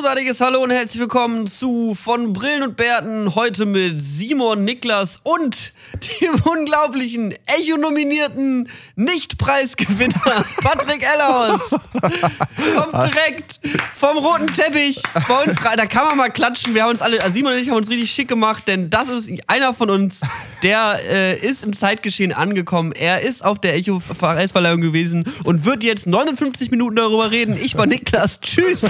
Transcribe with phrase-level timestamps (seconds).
[0.00, 3.34] großartiges Hallo und herzlich willkommen zu von Brillen und Bärten.
[3.34, 5.74] Heute mit Simon, Niklas und
[6.22, 10.14] dem unglaublichen Echo-nominierten Nicht-Preisgewinner
[10.62, 11.70] Patrick Ellerhaus.
[11.70, 13.60] Kommt direkt
[13.94, 15.76] vom roten Teppich bei uns rein.
[15.76, 16.74] Da kann man mal klatschen.
[16.74, 19.08] Wir haben uns alle, also Simon und ich haben uns richtig schick gemacht, denn das
[19.08, 20.22] ist einer von uns,
[20.62, 22.92] der äh, ist im Zeitgeschehen angekommen.
[22.92, 27.58] Er ist auf der Echo-Preisverleihung gewesen und wird jetzt 59 Minuten darüber reden.
[27.60, 28.40] Ich war Niklas.
[28.40, 28.86] Tschüss.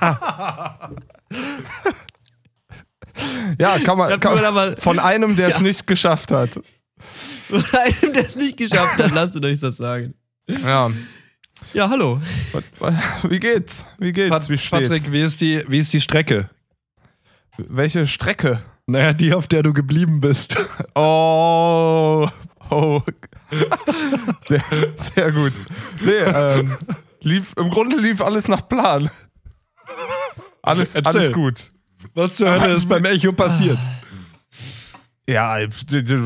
[3.58, 5.62] Ja, kann man, kann, aber- von einem, der es Ja.
[5.62, 6.60] nicht geschafft hat.
[7.50, 10.14] Einem, der es nicht geschafft hat, lasst euch das sagen.
[10.46, 10.90] Ja.
[11.74, 12.20] Ja, hallo.
[13.28, 13.86] Wie geht's?
[13.98, 14.30] Wie geht's?
[14.30, 14.88] Pat Wie steht's?
[14.88, 16.48] Patrick, wie ist, die, wie ist die Strecke?
[17.56, 18.60] Welche Strecke?
[18.86, 20.54] Naja, die, auf der du geblieben bist.
[20.94, 22.28] Oh.
[22.70, 23.00] Oh.
[24.42, 24.62] Sehr,
[24.96, 25.52] sehr gut.
[26.00, 26.76] Nee, ähm,
[27.20, 29.10] lief, im Grunde lief alles nach Plan.
[30.62, 31.20] Alles, Erzähl.
[31.20, 31.72] alles gut.
[32.14, 33.78] Was zur Hölle ist beim Echo passiert?
[35.28, 35.58] Ja,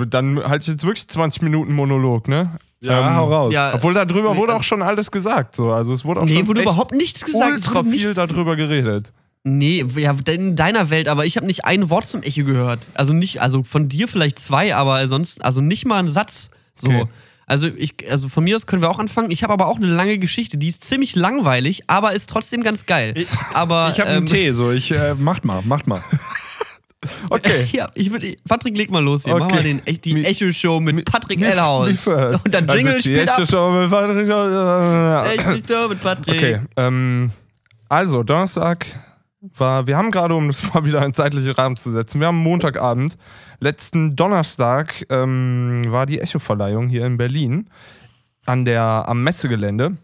[0.09, 2.57] dann halt jetzt wirklich 20 Minuten Monolog, ne?
[2.81, 3.53] Ja, Ähm, hau raus.
[3.53, 5.57] Ja, Obwohl darüber Nee, wurde auch schon alles gesagt.
[5.57, 5.73] So.
[5.73, 7.55] Also es wurde auch nee, schon wurde echt überhaupt nichts gesagt.
[7.57, 9.13] Es ultra wurde viel nichts, darüber geredet.
[9.45, 12.87] nee, ja, in deiner Welt, aber ich habe nicht ein Wort zum Echo gehört.
[12.95, 16.51] Also nicht, also von dir vielleicht zwei, aber sonst, also nicht mal einen Satz.
[16.77, 16.89] So.
[16.89, 17.05] Okay.
[17.53, 19.31] Also ich, also von mir aus können wir auch anfangen.
[19.31, 22.87] Ich habe aber auch eine lange Geschichte, die ist ziemlich langweilig, aber ist trotzdem ganz
[22.87, 23.27] geil.
[23.53, 26.03] aber Ich habe einen ähm, Tee, so ich äh, macht mal, macht mal.
[27.31, 27.67] Okay.
[27.73, 29.35] Ja, ich würde, Patrick, leg mal los hier.
[29.37, 29.55] Mach Okay.
[29.57, 32.07] mal den, die Mi- Echo-Show mit Patrick Me- Ellhaus.
[32.07, 33.49] Und dann Das Jingle die spielt echte ab.
[33.49, 34.29] Show mit Patrick.
[34.29, 36.35] Echo-Show mit Patrick.
[36.37, 37.31] Okay, ähm,
[37.89, 38.87] also Donnerstag
[39.43, 42.43] war, wir haben gerade, um das mal wieder in zeitliche Rahmen zu setzen, wir haben
[42.43, 43.17] Montagabend.
[43.61, 47.69] Letzten Donnerstag ähm, war die Echo-Verleihung hier in Berlin
[48.47, 49.97] an der, am Messegelände.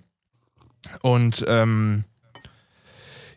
[1.02, 2.04] Und ähm,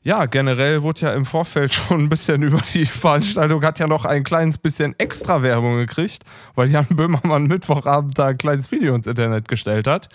[0.03, 4.05] ja, generell wurde ja im Vorfeld schon ein bisschen über die Veranstaltung, hat ja noch
[4.05, 6.23] ein kleines bisschen extra Werbung gekriegt,
[6.55, 10.09] weil Jan Böhmermann Mittwochabend da ein kleines Video ins Internet gestellt hat.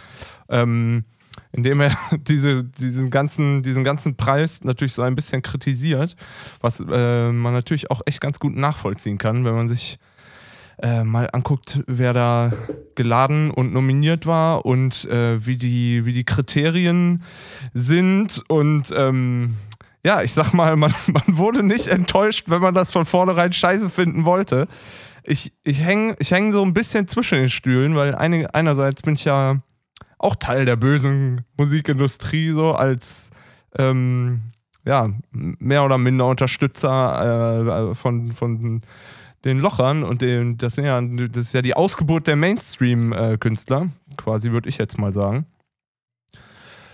[0.48, 1.04] Ähm,
[1.52, 1.96] indem er
[2.28, 6.16] diese, diesen, ganzen, diesen ganzen Preis natürlich so ein bisschen kritisiert,
[6.60, 9.98] was äh, man natürlich auch echt ganz gut nachvollziehen kann, wenn man sich
[10.82, 12.52] äh, mal anguckt, wer da
[12.94, 17.22] geladen und nominiert war und äh, wie, die, wie die Kriterien
[17.72, 18.42] sind.
[18.48, 19.54] Und ähm,
[20.04, 23.88] ja, ich sag mal, man, man wurde nicht enttäuscht, wenn man das von vornherein scheiße
[23.88, 24.66] finden wollte.
[25.24, 29.14] Ich, ich hänge ich häng so ein bisschen zwischen den Stühlen, weil eine, einerseits bin
[29.14, 29.56] ich ja
[30.18, 33.30] auch Teil der bösen Musikindustrie, so als
[33.78, 34.42] ähm,
[34.86, 38.80] ja, mehr oder minder Unterstützer äh, von, von
[39.44, 44.52] den Lochern und den, das, sind ja, das ist ja die Ausgeburt der Mainstream-Künstler, quasi,
[44.52, 45.46] würde ich jetzt mal sagen.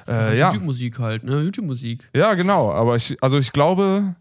[0.09, 0.49] Äh, ja.
[0.49, 1.43] YouTube-Musik halt, ne?
[1.43, 2.09] YouTube-Musik.
[2.17, 4.17] ja, genau, aber ich, also ich glaube,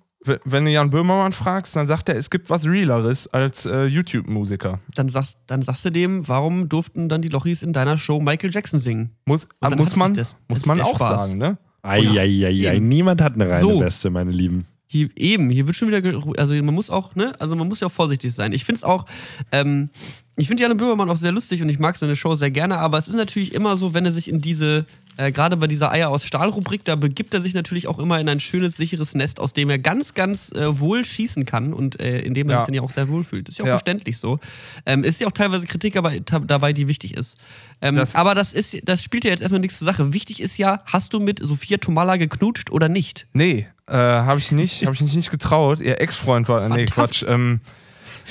[0.45, 4.79] wenn du Jan Böhmermann fragst, dann sagt er, es gibt was Realeres als äh, YouTube-Musiker.
[4.95, 8.51] Dann sagst, dann sagst du dem, warum durften dann die Lochis in deiner Show Michael
[8.53, 9.11] Jackson singen?
[9.25, 11.27] Muss, dann muss man, das- muss man auch Spaß.
[11.27, 11.57] sagen, ne?
[11.83, 13.79] Eieiei, niemand hat eine reine So.
[13.81, 14.65] Weste, meine Lieben.
[14.85, 16.01] Hier, eben, hier wird schon wieder,
[16.37, 18.51] also man muss auch, ne, also man muss ja auch vorsichtig sein.
[18.51, 19.05] Ich finde es auch,
[19.53, 19.89] ähm,
[20.35, 22.97] ich finde Jan Böhmermann auch sehr lustig und ich mag seine Show sehr gerne, aber
[22.97, 24.85] es ist natürlich immer so, wenn er sich in diese,
[25.17, 28.27] äh, gerade bei dieser Eier aus Stahl-Rubrik, da begibt er sich natürlich auch immer in
[28.29, 32.21] ein schönes, sicheres Nest, aus dem er ganz, ganz äh, wohl schießen kann und äh,
[32.21, 32.59] in dem er Ja.
[32.59, 33.49] sich dann ja auch sehr wohl fühlt.
[33.49, 33.73] Ist ja auch Ja.
[33.73, 34.39] verständlich so.
[34.85, 37.37] Ähm, ist ja auch teilweise Kritik aber, dabei, die wichtig ist.
[37.81, 40.13] Ähm, Das- aber das ist, das spielt ja jetzt erstmal nichts zur Sache.
[40.13, 43.27] Wichtig ist ja, hast du mit Sophia Tomalla geknutscht oder nicht?
[43.33, 45.79] Nee, äh, habe ich nicht, habe ich mich nicht getraut.
[45.81, 46.85] Ihr Ex-Freund war, nee.
[46.85, 47.25] Quatsch.
[47.27, 47.59] Ähm,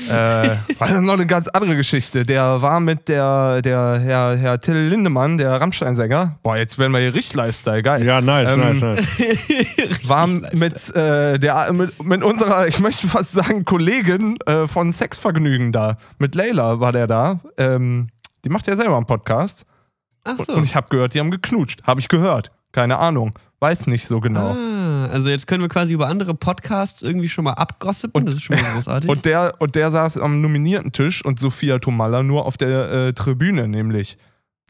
[0.08, 0.12] äh,
[0.78, 2.24] war das noch eine ganz andere Geschichte.
[2.24, 6.38] Der war mit der, der Herr, Herr Till Lindemann, der Rammstein-Sänger.
[6.42, 8.04] Boah, jetzt werden wir hier richtig Lifestyle, geil.
[8.04, 10.08] Ja, nice, Ähm, nice, nice.
[10.08, 15.72] war mit, äh, der, mit, mit unserer, ich möchte fast sagen, Kollegin äh, von Sexvergnügen
[15.72, 15.96] da.
[16.18, 17.40] Mit Leila war der da.
[17.56, 18.08] Ähm,
[18.44, 19.64] die macht ja selber einen Podcast.
[20.24, 20.54] Ach so.
[20.54, 21.82] Und ich habe gehört, die haben geknutscht.
[21.84, 22.50] Habe ich gehört.
[22.72, 23.34] Keine Ahnung.
[23.60, 24.54] Weiß nicht so genau.
[24.54, 28.24] Ah, also jetzt können wir quasi über andere Podcasts irgendwie schon mal abgossipen.
[28.24, 29.08] das ist schon mal großartig.
[29.08, 33.12] Und der, und der saß am nominierten Tisch und Sophia Tomalla nur auf der äh,
[33.12, 34.16] Tribüne, nämlich.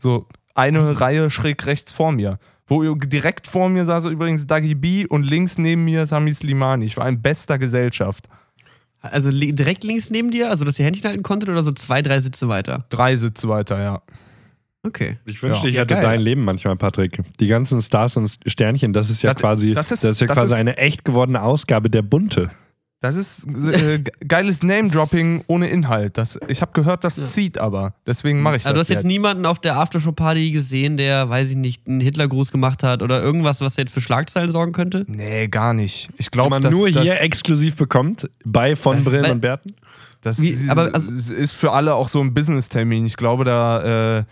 [0.00, 2.38] So eine Reihe schräg rechts vor mir.
[2.66, 6.84] Wo direkt vor mir saß übrigens Dagi B und links neben mir Sami Slimani.
[6.84, 8.28] Ich war in bester Gesellschaft.
[9.02, 12.18] also direkt links neben dir, also dass ihr Händchen halten konntet oder so zwei, drei
[12.20, 12.86] Sitze weiter.
[12.88, 14.02] Drei Sitze weiter, ja.
[14.82, 15.18] Okay.
[15.26, 15.72] Ich wünschte, Ja.
[15.72, 16.02] ich hätte Geil.
[16.02, 17.20] dein Leben manchmal, Patrick.
[17.38, 20.26] Die ganzen Stars und Sternchen, das ist ja Das- quasi, das das ist- ist, ja
[20.26, 22.50] das quasi ist- eine echt gewordene Ausgabe der Bunte.
[23.02, 26.18] Das ist äh, ge- geiles Name-Dropping ohne Inhalt.
[26.18, 27.24] Das, ich habe gehört, das Ja.
[27.24, 27.94] zieht aber.
[28.06, 28.88] Deswegen mache ich Also du das.
[28.88, 33.02] hast jetzt niemanden auf der Aftershow-Party gesehen, der, weiß ich nicht, einen Hitlergruß gemacht hat
[33.02, 35.04] oder irgendwas, was jetzt für Schlagzeilen sorgen könnte?
[35.08, 36.10] Nee, gar nicht.
[36.18, 39.74] Ich glaube, man dass nur das, hier exklusiv bekommt, bei von Brillen und Bärten.
[40.20, 43.06] das Wie- ist, aber also- ist für alle auch so ein Business-Termin.
[43.06, 44.24] Ich glaube, da äh,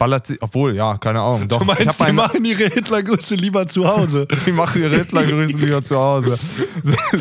[0.00, 1.46] ballert sie, obwohl, ja, keine Ahnung.
[1.46, 4.26] Doch, Du meinst, die einen- machen ihre Hitlergrüße lieber zu Hause.
[4.46, 6.38] Die machen ihre Hitlergrüße lieber zu Hause.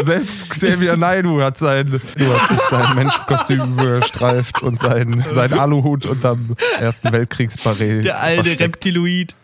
[0.03, 7.11] Selbst Xavier Naidu hat sein, hat sein Menschenkostüm gestreift und sein, sein Aluhut unterm Ersten
[7.11, 8.01] Weltkriegsparade.
[8.01, 8.61] Der alte versteckt.
[8.75, 9.35] Reptiloid.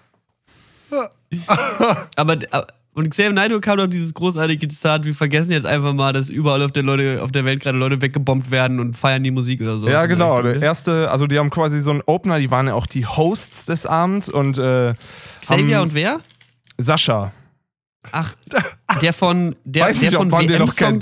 [2.16, 6.14] aber, aber und Xavier Naidoo kam doch dieses großartige Zitat, wir vergessen jetzt einfach mal,
[6.14, 9.32] dass überall auf der, Leute, auf der Welt gerade Leute weggebombt werden und feiern die
[9.32, 9.90] Musik oder so.
[9.90, 10.42] Ja, genau.
[10.42, 10.66] der ne?
[10.66, 13.86] erste, also die haben quasi so einen Opener, die waren ja auch die Hosts des
[13.86, 14.94] Abends und äh,
[15.42, 16.20] Xavier und wer?
[16.78, 17.34] Sascha.
[18.12, 18.34] Ach,
[19.02, 21.00] der von der, Weiß der nicht, von WM-Song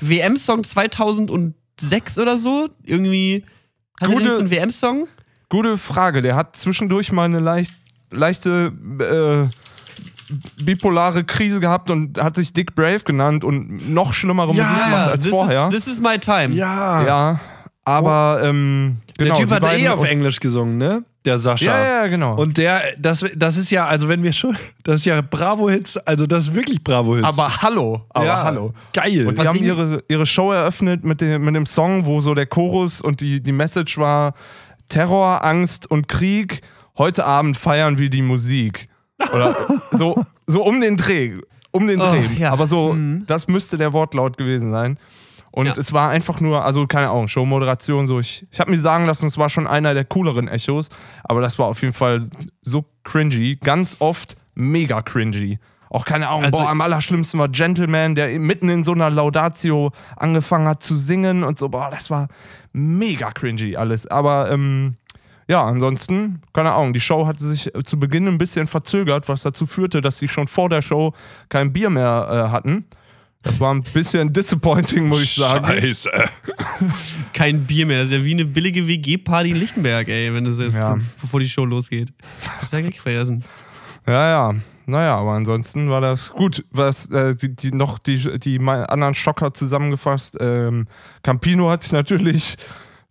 [0.00, 2.68] WM-Song 2006 oder so.
[2.84, 3.44] Irgendwie
[3.98, 5.08] hat er Gute- so einen WM-Song?
[5.48, 6.20] Gute Frage.
[6.20, 7.72] Der hat zwischendurch mal eine leicht,
[8.10, 8.72] leichte
[9.50, 9.56] äh,
[10.62, 15.10] bipolare Krise gehabt und hat sich Dick Brave genannt und noch schlimmere Ja, Musik gemacht
[15.10, 15.68] als this vorher.
[15.68, 16.54] Is, this is my time.
[16.54, 17.04] Ja.
[17.04, 17.40] Ja,
[17.84, 21.04] aber ähm, genau, der Typ hat eh auf Englisch gesungen, ne?
[21.24, 21.66] Der Sascha.
[21.66, 22.34] Ja, ja, genau.
[22.34, 26.26] Und der, das, das ist ja, also wenn wir schon, das ist ja Bravo-Hits, also
[26.26, 27.24] das ist wirklich Bravo-Hits.
[27.24, 28.74] aber hallo, aber ja, hallo.
[28.92, 29.26] Geil.
[29.26, 32.34] Und die Was haben ihre, ihre Show eröffnet mit dem, mit dem Song, wo so
[32.34, 34.34] der Chorus und die, die Message war:
[34.88, 36.62] Terror, Angst und Krieg.
[36.98, 38.88] Heute Abend feiern wir die Musik.
[39.34, 39.54] Oder
[39.92, 41.34] so, so um den Dreh.
[41.70, 42.26] Um den Oh, Dreh.
[42.38, 42.50] ja.
[42.52, 43.24] Aber so, Mhm.
[43.26, 44.98] das müsste der Wortlaut gewesen sein.
[45.50, 45.72] Und Ja.
[45.76, 48.20] es war einfach nur, also keine Ahnung, Showmoderation, so.
[48.20, 50.88] Ich, ich habe mir sagen lassen, es war schon einer der cooleren Echos,
[51.24, 52.22] aber das war auf jeden Fall
[52.62, 53.56] so cringy.
[53.56, 55.58] Ganz oft mega cringy.
[55.90, 59.92] Auch keine Ahnung, Also- boah, am allerschlimmsten war Gentleman, der mitten in so einer Laudatio
[60.16, 62.28] angefangen hat zu singen und so, boah, das war
[62.72, 64.06] mega cringy alles.
[64.06, 64.94] Aber ähm,
[65.48, 69.66] ja, ansonsten, keine Ahnung, die Show hatte sich zu Beginn ein bisschen verzögert, was dazu
[69.66, 71.12] führte, dass sie schon vor der Show
[71.48, 72.84] kein Bier mehr äh, hatten.
[73.42, 75.66] Das war ein bisschen disappointing, muss ich sagen.
[75.66, 76.10] Scheiße.
[77.34, 78.02] Kein Bier mehr.
[78.02, 80.96] Das ist ja wie eine billige WG-Party in Lichtenberg, ey, wenn du so Ja.
[81.20, 82.12] bevor die Show losgeht.
[82.60, 83.44] Das ist ja gefressen.
[84.06, 84.54] Ja, ja.
[84.86, 86.64] Naja, aber ansonsten war das gut.
[86.70, 90.36] Was äh, die, die noch die, die anderen Schocker zusammengefasst.
[90.40, 90.86] Ähm,
[91.22, 92.56] Campino hat sich natürlich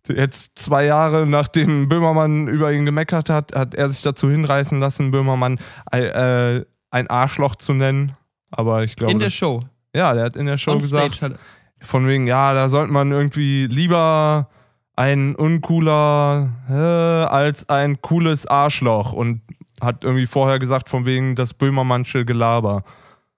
[0.08, 5.10] jetzt zwei Jahre nachdem Böhmermann über ihn gemeckert hat, hat er sich dazu hinreißen lassen,
[5.10, 5.58] Böhmermann
[5.92, 8.16] äh, ein Arschloch zu nennen.
[8.50, 9.12] Aber ich glaube.
[9.12, 9.60] In der Show.
[9.94, 11.36] Ja, der hat in der Show On gesagt, Stage.
[11.80, 14.48] Von wegen, ja, da sollte man irgendwie lieber
[14.94, 16.72] ein uncooler äh,
[17.32, 19.40] als ein cooles Arschloch und
[19.80, 22.84] hat irgendwie vorher gesagt, von wegen das Böhmermannsche Gelaber.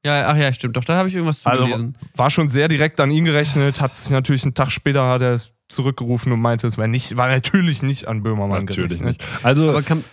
[0.04, 0.76] ja, ach ja, stimmt.
[0.76, 1.94] Doch, da habe ich irgendwas zu Also gelesen.
[2.16, 5.32] war schon sehr direkt an ihn gerechnet, hat sich natürlich einen Tag später hat er
[5.32, 9.18] es zurückgerufen und meinte, es war nicht, war natürlich nicht an Böhmermann Natürlich gerechnet.
[9.20, 9.44] nicht.
[9.44, 10.04] Also, Aber kann,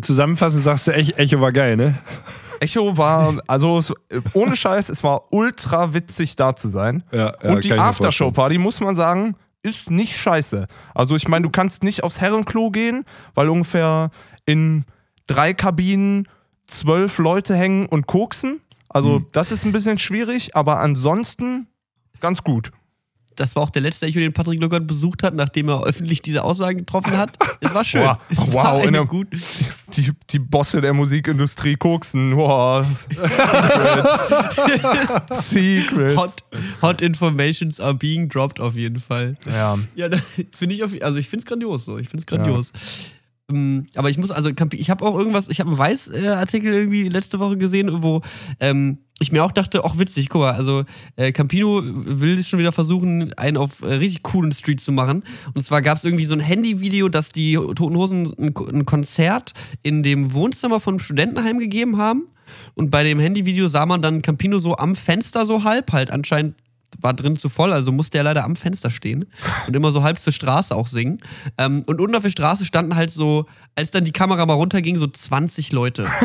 [0.00, 1.98] zusammenfassend sagst du, Ech- Echo war geil, ne?
[2.60, 3.92] Echo war, also es,
[4.32, 7.02] ohne Scheiß, es war ultra witzig da zu sein.
[7.12, 10.66] Ja, Und die Aftershow-Party, muss man sagen, ist nicht scheiße.
[10.94, 13.04] Also ich meine, du kannst nicht aufs Herrenklo gehen,
[13.34, 14.10] weil ungefähr
[14.46, 14.84] in
[15.26, 16.28] drei Kabinen
[16.66, 18.60] zwölf Leute hängen und koksen.
[18.88, 19.26] Also Hm.
[19.32, 21.66] das ist ein bisschen schwierig, aber ansonsten
[22.20, 22.70] ganz gut.
[23.36, 26.42] Das war auch der letzte Echo, den Patrick Luckert besucht hat, nachdem er öffentlich diese
[26.44, 27.36] Aussagen getroffen hat.
[27.60, 28.02] Es war schön.
[28.02, 29.28] Wow, es wow, war in eine der- gut.
[29.96, 32.36] Die, die Bosse der Musikindustrie koksen.
[32.36, 32.86] Wow.
[34.26, 35.36] Secret.
[35.36, 36.16] Secret.
[36.16, 36.34] Hot,
[36.82, 39.34] hot informations are being dropped auf jeden Fall.
[39.50, 39.78] Ja.
[39.94, 41.98] Ja, das finde ich auf, also ich finde es grandios so.
[41.98, 42.72] Ich finde es grandios.
[43.54, 47.38] Ähm, aber ich muss, also ich habe auch irgendwas, ich habe einen Weiß-Artikel irgendwie letzte
[47.38, 48.22] Woche gesehen, wo
[48.60, 50.84] ähm, ich mir auch dachte, ach witzig, guck mal, also
[51.16, 55.24] äh, Campino will schon wieder versuchen, einen auf äh, richtig coolen Street zu machen.
[55.54, 59.52] Und zwar gab es irgendwie so ein Handyvideo, dass die Toten Hosen ein, ein Konzert
[59.82, 62.24] in dem Wohnzimmer von einem Studentenheim gegeben haben.
[62.74, 66.56] Und bei dem Handyvideo sah man dann Campino so am Fenster so halb, halt anscheinend
[67.00, 69.24] war drin zu voll, also musste er leider am Fenster stehen
[69.66, 71.18] und immer so halb zur Straße auch singen.
[71.58, 74.98] Ähm, und unten auf der Straße standen halt so, als dann die Kamera mal runterging,
[74.98, 76.06] so 20 Leute.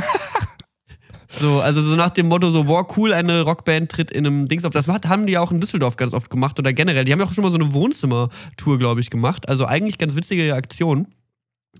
[1.32, 4.66] So, also so nach dem Motto so, boah, cool, eine Rockband tritt in einem Dings
[4.66, 4.74] auf.
[4.74, 7.04] Das haben die auch in Düsseldorf ganz oft gemacht oder generell.
[7.04, 9.48] Die haben ja auch schon mal so eine Wohnzimmertour, glaube ich, gemacht.
[9.48, 11.08] Also eigentlich ganz witzige Aktion.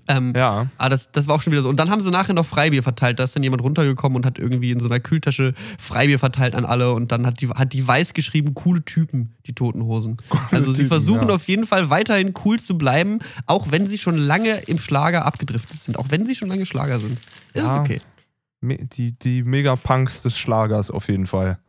[0.08, 0.68] Ähm, Ja.
[0.78, 1.70] Ah, das, das war auch schon wieder so.
[1.70, 3.20] Und dann haben sie nachher noch Freibier verteilt.
[3.20, 6.66] Da ist dann jemand runtergekommen und hat irgendwie in so einer Kühltasche Freibier verteilt an
[6.66, 6.94] alle.
[6.94, 10.18] Und dann hat die, hat die weiß geschrieben, coole Typen, die Toten Hosen.
[10.52, 11.36] also sie Typen, versuchen ja.
[11.36, 15.80] auf jeden Fall weiterhin cool zu bleiben, auch wenn sie schon lange im Schlager abgedriftet
[15.80, 15.98] sind.
[15.98, 17.14] Auch wenn sie schon lange Schlager sind.
[17.54, 17.80] Ist Ja.
[17.80, 18.02] okay.
[18.62, 21.60] Die, die Megapunks des Schlagers auf jeden Fall.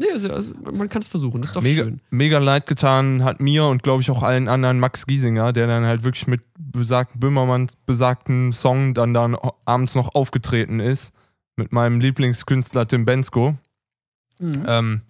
[0.00, 2.00] Nee, also, also, man kann es versuchen, das ist doch Mega, schön.
[2.10, 5.84] mega leid getan hat mir und glaube ich auch allen anderen Max Giesinger, der dann
[5.84, 11.12] halt wirklich mit besagten Böhmermanns besagten Song dann dann abends noch aufgetreten ist.
[11.56, 13.56] Mit meinem Lieblingskünstler Tim Bensko.
[14.38, 14.64] Mhm.
[14.66, 15.00] Ähm,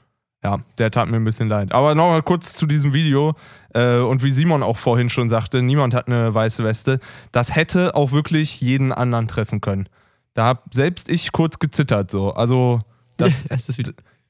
[0.43, 1.73] ja, der tat mir ein bisschen leid.
[1.73, 3.35] Aber nochmal kurz zu diesem Video.
[3.75, 7.01] Äh, und wie Simon auch vorhin schon sagte, niemand hat eine weiße Weste.
[7.33, 9.89] Das hätte auch wirklich jeden anderen treffen können.
[10.35, 12.33] Da hab selbst ich kurz gezittert so.
[12.33, 12.81] Also,
[13.17, 13.69] das, das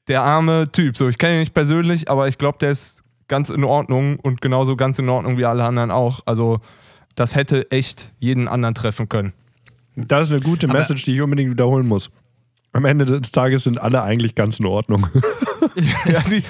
[0.07, 0.97] der arme Typ.
[0.97, 4.41] So, ich kenne ihn nicht persönlich, aber ich glaube, der ist ganz in Ordnung und
[4.41, 6.21] genauso ganz in Ordnung wie alle anderen auch.
[6.25, 6.59] Also,
[7.19, 9.33] das hätte echt jeden anderen treffen können.
[9.95, 12.09] Das ist eine gute Aber- Message, die ich unbedingt wiederholen muss.
[12.71, 15.07] Am Ende des Tages sind alle eigentlich ganz in Ordnung.
[16.05, 16.43] ja, die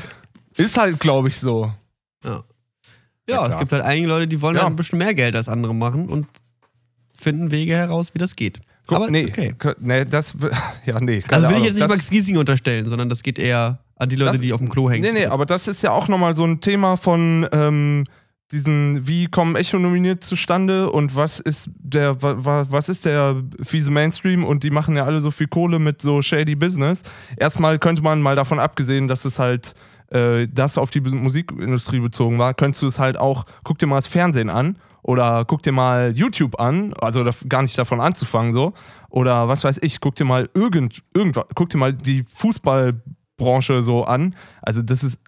[0.57, 1.71] ist halt, glaube ich, so.
[2.23, 2.43] Ja,
[3.27, 3.59] ja es klar.
[3.59, 4.63] gibt halt einige Leute, die wollen Ja.
[4.63, 6.27] halt ein bisschen mehr Geld als andere machen und
[7.13, 8.59] finden Wege heraus, wie das geht.
[8.85, 9.53] Guck, Aber nee, ist okay.
[9.79, 10.35] nee, das,
[10.85, 11.23] ja, nee.
[11.29, 11.63] Also will ich Ahnung.
[11.63, 14.53] jetzt nicht das, Max Giesing unterstellen, sondern das geht eher an die Leute, Das- die
[14.53, 15.03] auf dem Klo hängen.
[15.03, 18.03] Nee, nee, aber das ist ja auch nochmal so ein Thema von ähm,
[18.51, 23.43] diesen, wie kommen Echo nominiert zustande und was ist der, wa, wa, was ist der
[23.61, 27.03] fiese Mainstream und die machen ja alle so viel Kohle mit so shady Business.
[27.37, 29.75] Erstmal könnte man mal davon abgesehen, dass es halt
[30.11, 33.97] äh, das auf die Musikindustrie bezogen war, könntest du es halt auch, guck dir mal
[33.97, 38.53] das Fernsehen an oder guck dir mal YouTube an, also da, gar nicht davon anzufangen
[38.53, 38.73] so,
[39.09, 44.03] oder was weiß ich, guck dir mal irgend, irgendwas, guck dir mal die Fußballbranche so
[44.05, 44.35] an.
[44.61, 45.19] Also das ist,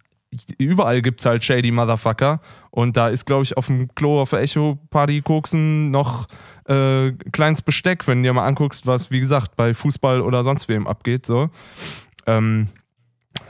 [0.58, 4.30] überall gibt es halt shady Motherfucker und da ist, glaube ich, auf dem Klo auf
[4.30, 6.28] der Echo-Party koksen noch
[6.66, 10.70] äh, kleines Besteck, wenn du dir mal anguckst, was, wie gesagt, bei Fußball oder sonst
[10.70, 11.50] wem abgeht, so.
[12.26, 12.68] Ähm,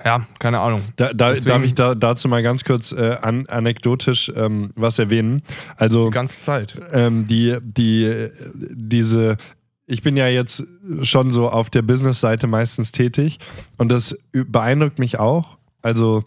[0.04, 0.82] ja, keine Ahnung.
[0.96, 5.44] Da, da, darf ich da, dazu mal ganz kurz äh, an, anekdotisch ähm, was erwähnen?
[5.78, 6.76] Also Die ganze Zeit.
[6.92, 9.38] ähm, die, die, diese,
[9.86, 10.64] ich bin ja jetzt
[11.04, 13.38] schon so auf der Business-Seite meistens tätig
[13.78, 15.58] und das beeindruckt mich auch.
[15.84, 16.24] Also,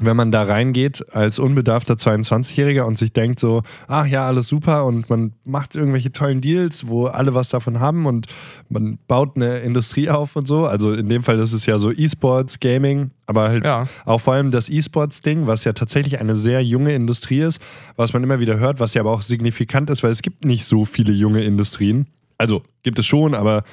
[0.00, 4.84] wenn man da reingeht als unbedarfter 22-Jähriger und sich denkt so, ach ja, alles super
[4.86, 8.26] und man macht irgendwelche tollen Deals, wo alle was davon haben und
[8.68, 10.66] man baut eine Industrie auf und so.
[10.66, 13.86] Also in dem Fall ist ja so E-Sports, Gaming, aber halt Ja.
[14.06, 17.60] auch vor allem das E-Sports-Ding, was ja tatsächlich eine sehr junge Industrie ist,
[17.96, 20.64] was man immer wieder hört, was ja aber auch signifikant ist, weil es gibt nicht
[20.64, 22.06] so viele junge Industrien.
[22.38, 23.64] Also gibt es schon, aber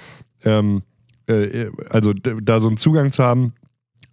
[0.43, 0.81] ähm,
[1.27, 3.53] äh, also d- da so einen Zugang zu haben,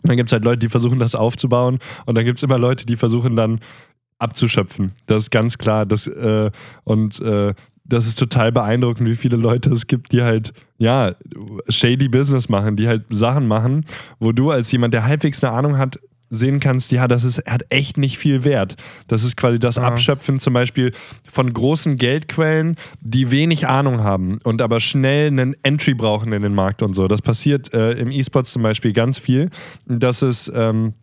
[0.04, 2.86] dann gibt es halt Leute, die versuchen, das aufzubauen und dann gibt es immer Leute,
[2.86, 3.60] die versuchen dann
[4.18, 4.92] abzuschöpfen.
[5.06, 5.86] Das ist ganz klar.
[5.86, 6.50] Das, äh,
[6.84, 11.14] und äh, das ist total beeindruckend, wie viele Leute es gibt, die halt, ja,
[11.68, 13.84] shady Business machen, die halt Sachen machen,
[14.18, 15.98] wo du als jemand, der halbwegs eine Ahnung hat,
[16.34, 18.76] sehen kannst, ja, das ist, hat echt nicht viel Wert.
[19.08, 19.82] Das ist quasi das Ja.
[19.82, 20.92] Abschöpfen zum Beispiel
[21.26, 26.54] von großen Geldquellen, die wenig Ahnung haben und aber schnell einen Entry brauchen in den
[26.54, 27.08] Markt und so.
[27.08, 29.50] Das passiert äh, im E-Sports zum Beispiel ganz viel.
[29.86, 30.94] Das ist, ähm,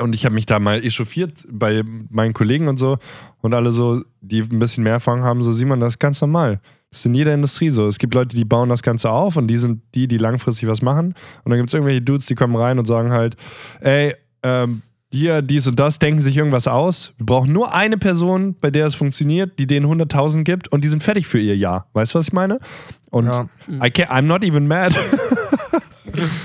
[0.00, 2.98] und ich habe mich da mal echauffiert bei meinen Kollegen und so
[3.40, 6.60] und alle so, die ein bisschen mehr Erfahrung haben, so Simon, das ist ganz normal.
[6.94, 7.88] Das ist in jeder Industrie so.
[7.88, 10.80] Es gibt Leute, die bauen das Ganze auf und die sind die, die langfristig was
[10.80, 11.14] machen.
[11.42, 13.34] Und dann gibt es irgendwelche Dudes, die kommen rein und sagen halt,
[13.80, 17.12] ey, ähm, hier, dies und das, denken sich irgendwas aus.
[17.16, 20.88] Wir brauchen nur eine Person, bei der es funktioniert, die denen 100.000 gibt und die
[20.88, 21.88] sind fertig für ihr Jahr.
[21.94, 22.60] Weißt du, was ich meine?
[23.10, 23.48] Und Ja.
[23.68, 24.94] I'm not even mad.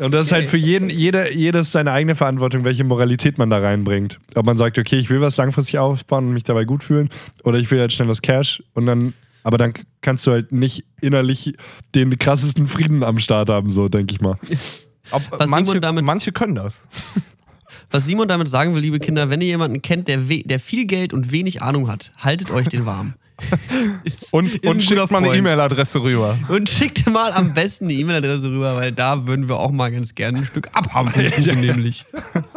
[0.00, 3.58] Und das ist halt für jeden, jeder, jedes seine eigene Verantwortung, welche Moralität man da
[3.58, 4.18] reinbringt.
[4.34, 7.08] Ob man sagt, okay, ich will was langfristig aufbauen und mich dabei gut fühlen,
[7.44, 9.12] oder ich will halt schnell das Cash und dann,
[9.42, 11.54] aber dann kannst du halt nicht innerlich
[11.94, 14.36] den krassesten Frieden am Start haben, so denke ich mal.
[15.10, 16.86] Ob, Was manche, Simon damit- manche können das.
[17.90, 20.84] Was Simon damit sagen will, liebe Kinder, wenn ihr jemanden kennt, der, we- der viel
[20.86, 23.14] Geld und wenig Ahnung hat, haltet euch den warm.
[24.04, 25.36] Ist- Und, ist und schickt mal eine.
[25.36, 26.38] E-Mail-Adresse rüber.
[26.48, 30.14] Und schickt mal am besten eine E-Mail-Adresse rüber, weil da würden wir auch mal ganz
[30.14, 32.04] gerne ein Stück abhaben Kuchen nämlich.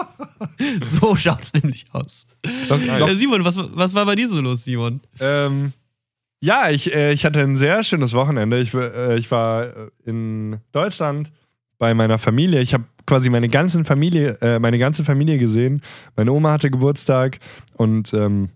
[1.00, 2.28] so schaut's nämlich aus.
[2.68, 5.02] Das, Ja, Simon, was, was war bei dir so los, Simon?
[5.20, 5.74] Ähm,
[6.44, 8.60] ja, ich, äh, ich hatte ein sehr schönes Wochenende.
[8.60, 9.72] Ich, war- äh, ich war äh,
[10.06, 11.32] in Deutschland
[11.78, 12.62] bei meiner Familie.
[12.62, 15.82] Ich habe quasi meine ganze Familie, äh, meine ganze Familie gesehen.
[16.16, 17.40] Meine Oma hatte Geburtstag
[17.76, 18.50] und ähm,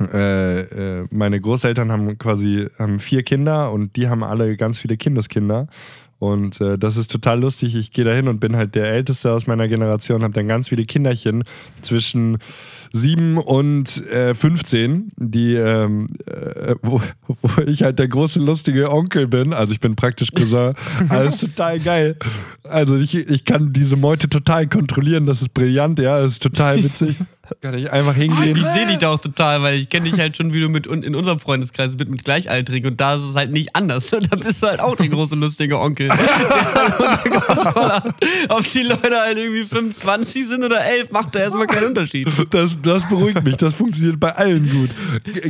[0.00, 4.96] äh, äh, meine Großeltern haben quasi haben vier Kinder und die haben alle ganz viele
[4.96, 5.68] Kindeskinder.
[6.18, 7.76] Und äh, das ist total lustig.
[7.76, 10.70] Ich gehe da hin und bin halt der Älteste aus meiner Generation, habe dann ganz
[10.70, 11.44] viele Kinderchen
[11.82, 12.38] zwischen
[12.90, 19.26] sieben und äh, 15, die, ähm, äh, wo, wo ich halt der große lustige Onkel
[19.26, 19.52] bin.
[19.52, 20.72] Also ich bin praktisch Cousin.
[21.10, 22.16] Alles total geil.
[22.64, 25.26] Also ich, ich kann diese Meute total kontrollieren.
[25.26, 27.16] Das ist brillant, ja, das ist total witzig.
[27.60, 28.56] Kann ich einfach hingehen.
[28.56, 30.86] Ich sehe dich da auch total, weil ich kenne dich halt schon, wie du mit
[30.86, 34.12] in unserem Freundeskreis bist mit Gleichaltrigen und da ist es halt nicht anders.
[34.12, 36.08] Und da bist du halt auch der große lustige Onkel.
[38.48, 42.28] Ob die Leute halt irgendwie 25 sind oder 11, macht da erstmal keinen Unterschied.
[42.50, 43.56] Das, das beruhigt mich.
[43.56, 44.90] Das funktioniert bei allen gut.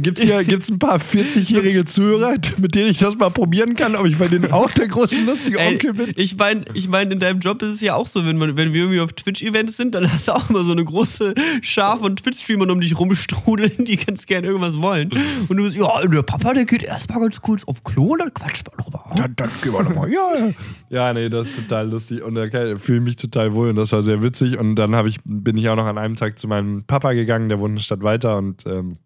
[0.02, 3.96] Gibt es hier gibt's ein paar 40-jährige Zuhörer, mit denen ich das mal probieren kann,
[3.96, 6.12] ob ich bei denen auch der große lustige Onkel bin?
[6.16, 8.72] ich meine, ich mein, in deinem Job ist es ja auch so, wenn, man, wenn
[8.72, 12.16] wir irgendwie auf Twitch-Events sind, dann hast du auch immer so eine große Schar von
[12.16, 15.10] Twitch-Streamern um dich rumstrudeln, die ganz gerne irgendwas wollen.
[15.48, 18.34] Und du bist, ja, der Papa, der geht erstmal ganz kurz auf Klo und dann
[18.34, 19.04] quatscht man drüber.
[19.16, 20.10] Dann, dann gehen wir nochmal.
[20.10, 20.50] Ja, ja.
[20.90, 22.46] ja, nee, das ist total lustig und da
[22.78, 24.58] fühle ich mich total wohl und das war sehr witzig.
[24.58, 27.60] Und dann ich, bin ich auch noch an einem Tag zu meinem Papa gegangen, der
[27.60, 28.96] wohnt eine Stadt weiter und ähm,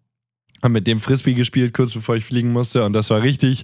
[0.63, 2.85] haben mit dem Frisbee gespielt, kurz bevor ich fliegen musste.
[2.85, 3.63] Und das war richtig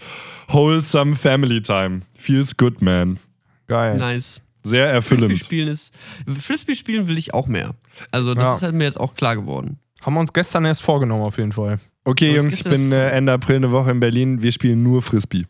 [0.50, 2.02] wholesome Family Time.
[2.16, 3.20] Feels good, man.
[3.68, 3.98] Geil.
[3.98, 4.42] Nice.
[4.64, 5.32] Sehr erfüllend.
[5.32, 5.94] Frisbee spielen ist.
[6.40, 7.76] Frisbee spielen will ich auch mehr.
[8.12, 8.56] Also, das Ja.
[8.56, 9.80] ist halt mir jetzt auch klar geworden.
[10.02, 11.80] Haben wir uns gestern erst vorgenommen, auf jeden Fall.
[12.04, 14.42] Okay, Jungs, ich bin äh, Ende April eine Woche in Berlin.
[14.42, 15.46] Wir spielen nur Frisbee.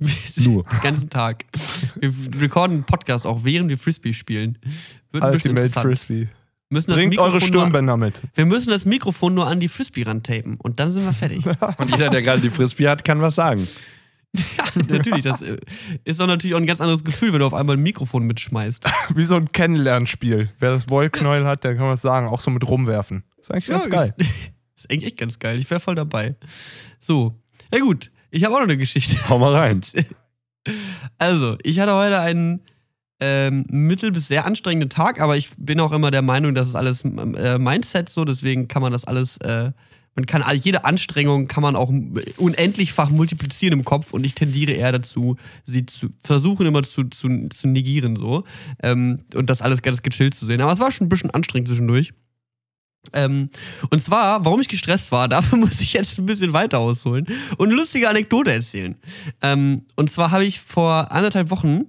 [0.36, 0.64] Nur.
[0.64, 1.44] Den ganzen Tag.
[2.00, 4.58] Wir recorden einen Podcast auch, während wir Frisbee spielen.
[5.12, 5.80] Wird ein bisschen Ultimate.
[5.80, 6.28] Frisbee.
[6.70, 8.22] Müssen das Bringt eure Mikrofon nur- Stirnbänder mit.
[8.34, 11.44] Wir müssen das Mikrofon nur an die Frisbee rantapen und dann sind wir fertig.
[11.78, 13.64] Und jeder, der gerade die Frisbee hat, kann was sagen.
[14.34, 15.24] Ja, natürlich.
[15.24, 15.58] Das äh,
[16.04, 18.84] ist doch natürlich auch ein ganz anderes Gefühl, wenn du auf einmal ein Mikrofon mitschmeißt.
[19.14, 20.50] Wie so ein Kennenlernspiel.
[20.58, 22.26] Wer das Wollknäuel hat, der kann was sagen.
[22.28, 23.24] Auch so mit rumwerfen.
[23.38, 24.14] Ist eigentlich ganz geil.
[24.76, 25.58] ist eigentlich echt ganz geil.
[25.58, 26.36] Ich wäre voll dabei.
[26.98, 27.38] So.
[27.72, 28.10] Ja, gut.
[28.30, 29.16] Ich habe auch noch eine Geschichte.
[29.28, 29.80] Hau mal rein.
[31.18, 32.60] Also, ich hatte heute einen
[33.18, 36.76] ähm, mittel- bis sehr anstrengenden Tag, aber ich bin auch immer der Meinung, das ist
[36.76, 39.72] alles äh, Mindset so, deswegen kann man das alles, äh,
[40.14, 41.90] man kann all- jede Anstrengung kann man auch
[42.36, 47.48] unendlichfach multiplizieren im Kopf und ich tendiere eher dazu, sie zu versuchen immer zu, zu,
[47.48, 48.44] zu negieren so
[48.82, 50.60] ähm, und das alles ganz gechillt zu sehen.
[50.60, 52.12] Aber es war schon ein bisschen anstrengend zwischendurch.
[53.12, 53.50] Ähm,
[53.90, 57.26] und zwar, warum ich gestresst war, dafür muss ich jetzt ein bisschen weiter ausholen
[57.56, 58.96] und eine lustige Anekdote erzählen.
[59.40, 61.88] Ähm, und zwar habe ich vor anderthalb Wochen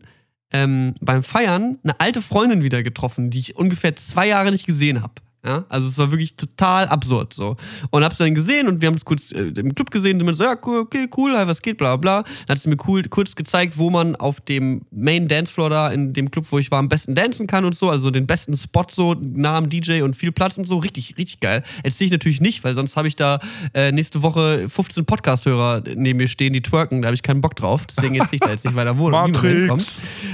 [0.52, 5.02] ähm, beim Feiern eine alte Freundin wieder getroffen, die ich ungefähr zwei Jahre nicht gesehen
[5.02, 5.14] habe.
[5.46, 7.58] Ja, also es war wirklich total absurd so.
[7.90, 10.34] Und hab's dann gesehen und wir haben es kurz äh, im Club gesehen, sind wir
[10.36, 12.24] so, ja, cool, okay, cool, was geht, bla bla.
[12.48, 16.14] Dann hat sie mir cool, kurz gezeigt, wo man auf dem Main Dancefloor da, in
[16.14, 18.86] dem Club, wo ich war, am besten dancen kann und so, also den besten Spot
[18.90, 21.62] so, nah am DJ und viel Platz und so, richtig, richtig geil.
[21.84, 23.40] Erzähl ich natürlich nicht, weil sonst habe ich da
[23.74, 27.58] äh, nächste Woche 15 Podcast-Hörer neben mir stehen, die twerken, da habe ich keinen Bock
[27.58, 27.86] drauf.
[27.86, 29.86] Deswegen erzähl ich da jetzt nicht weiter, wo und Matrix.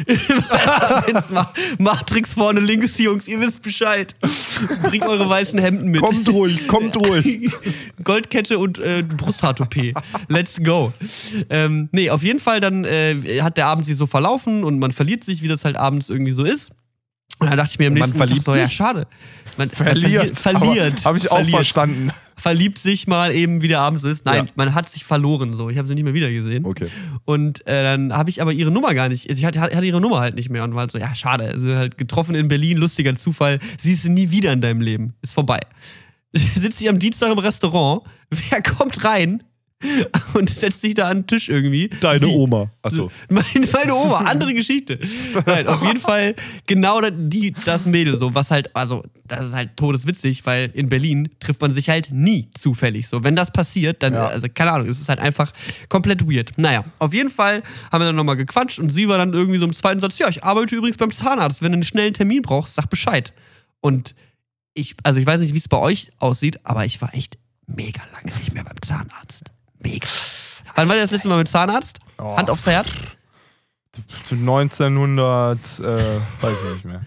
[1.32, 4.16] Ma Matrix vorne links, Jungs, ihr wisst Bescheid.
[5.00, 6.02] Bringt eure weißen Hemden mit.
[6.02, 7.52] Kommt ruhig, kommt ruhig.
[8.04, 9.94] Goldkette und äh, Brusthaar-Toupet.
[10.28, 10.94] Let's go.
[11.50, 14.92] Ähm, nee, auf jeden Fall dann äh, hat der Abend sich so verlaufen und man
[14.92, 16.72] verliert sich, wie das halt abends irgendwie so ist.
[17.40, 19.08] Und dann dachte ich mir am Man nächsten verliebt Tag so, ja, schade.
[19.58, 20.38] Man Verliert.
[20.38, 21.06] Verliert.
[21.06, 21.56] Habe ich auch verliert.
[21.56, 22.12] verstanden.
[22.36, 24.26] Verliebt sich mal eben, wie der Abend so ist.
[24.26, 24.52] Nein, Ja.
[24.56, 25.70] man hat sich verloren so.
[25.70, 26.66] Ich habe sie nicht mehr wiedergesehen.
[26.66, 26.88] Okay.
[27.26, 29.30] Und äh, dann habe ich aber ihre Nummer gar nicht.
[29.30, 31.46] Also ich hatte, hatte ihre Nummer halt nicht mehr und war halt so, ja, schade.
[31.54, 33.60] Also halt getroffen in Berlin, lustiger Zufall.
[33.78, 35.14] Siehst du nie wieder in deinem Leben.
[35.22, 35.60] Ist vorbei.
[36.34, 38.04] Sitzt sie am Dienstag im Restaurant.
[38.50, 39.44] Wer kommt rein
[40.34, 41.90] und setzt sich da an den Tisch irgendwie?
[42.02, 42.32] Deine Sie.
[42.32, 42.70] Oma.
[42.82, 43.10] Achso.
[43.30, 45.00] Meine, meine Oma, andere Geschichte.
[45.46, 46.36] Nein, auf jeden Fall
[46.68, 51.30] genau die, das Mädel so, was halt, also, das ist halt todeswitzig, weil in Berlin
[51.40, 53.24] trifft man sich halt nie zufällig so.
[53.24, 54.28] Wenn das passiert, dann, Ja.
[54.28, 55.54] also, keine Ahnung, es ist halt einfach
[55.88, 56.52] komplett weird.
[56.58, 57.62] Naja, auf jeden Fall
[57.92, 60.28] haben wir dann nochmal gequatscht und sie war dann irgendwie so im zweiten Satz, ja,
[60.28, 63.34] ich arbeite übrigens beim Zahnarzt, wenn du einen schnellen Termin brauchst, sag Bescheid.
[63.80, 64.14] Und
[64.74, 68.02] ich, also ich weiß nicht, wie es bei euch aussieht, aber ich war echt mega
[68.14, 69.52] lange nicht mehr beim Zahnarzt.
[69.80, 70.08] Mega.
[70.76, 72.00] Wann war das letzte Mal mit Zahnarzt?
[72.18, 72.38] Oh.
[72.38, 73.00] Hand aufs Herz?
[74.32, 77.06] 1900, äh, weiß ich nicht mehr.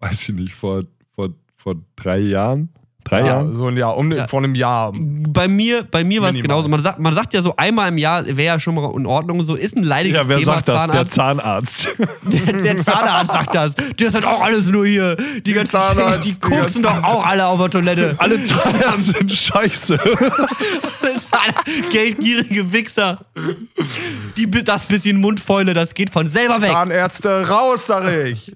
[0.00, 0.82] Weiß ich nicht, vor,
[1.14, 2.70] vor, vor drei Jahren?
[3.08, 3.54] Drei Ja, Jahren?
[3.54, 4.26] so ein Jahr, um, Ja.
[4.26, 4.92] vor einem Jahr.
[4.94, 6.68] Bei mir, bei mir war es genauso.
[6.68, 9.42] Man sagt, man sagt ja so, einmal im Jahr wäre ja schon mal in Ordnung.
[9.44, 10.54] So ist ein leidiges Ja, wer Thema.
[10.54, 10.86] sagt das?
[10.90, 11.78] Der Zahnarzt.
[11.80, 11.88] Zahnarzt.
[12.46, 13.74] Der, der Zahnarzt sagt das.
[13.74, 15.16] Der sagt auch alles nur hier.
[15.44, 18.14] Die ganzen Zahnarzt, die die koksen ganzen- doch auch alle auf der Toilette.
[18.18, 19.98] Alle Zahnärzte sind scheiße.
[21.90, 23.18] Geldgierige Wichser.
[24.36, 26.70] Die, das bisschen Mundfäule, das geht von selber weg.
[26.70, 28.52] Zahnärzte raus, sag ich.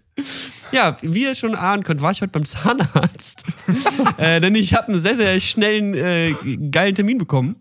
[0.73, 3.45] Ja, wie ihr schon ahnen könnt, war ich heute beim Zahnarzt.
[4.19, 6.35] äh, denn ich habe einen sehr, sehr schnellen, äh,
[6.71, 7.57] geilen Termin bekommen.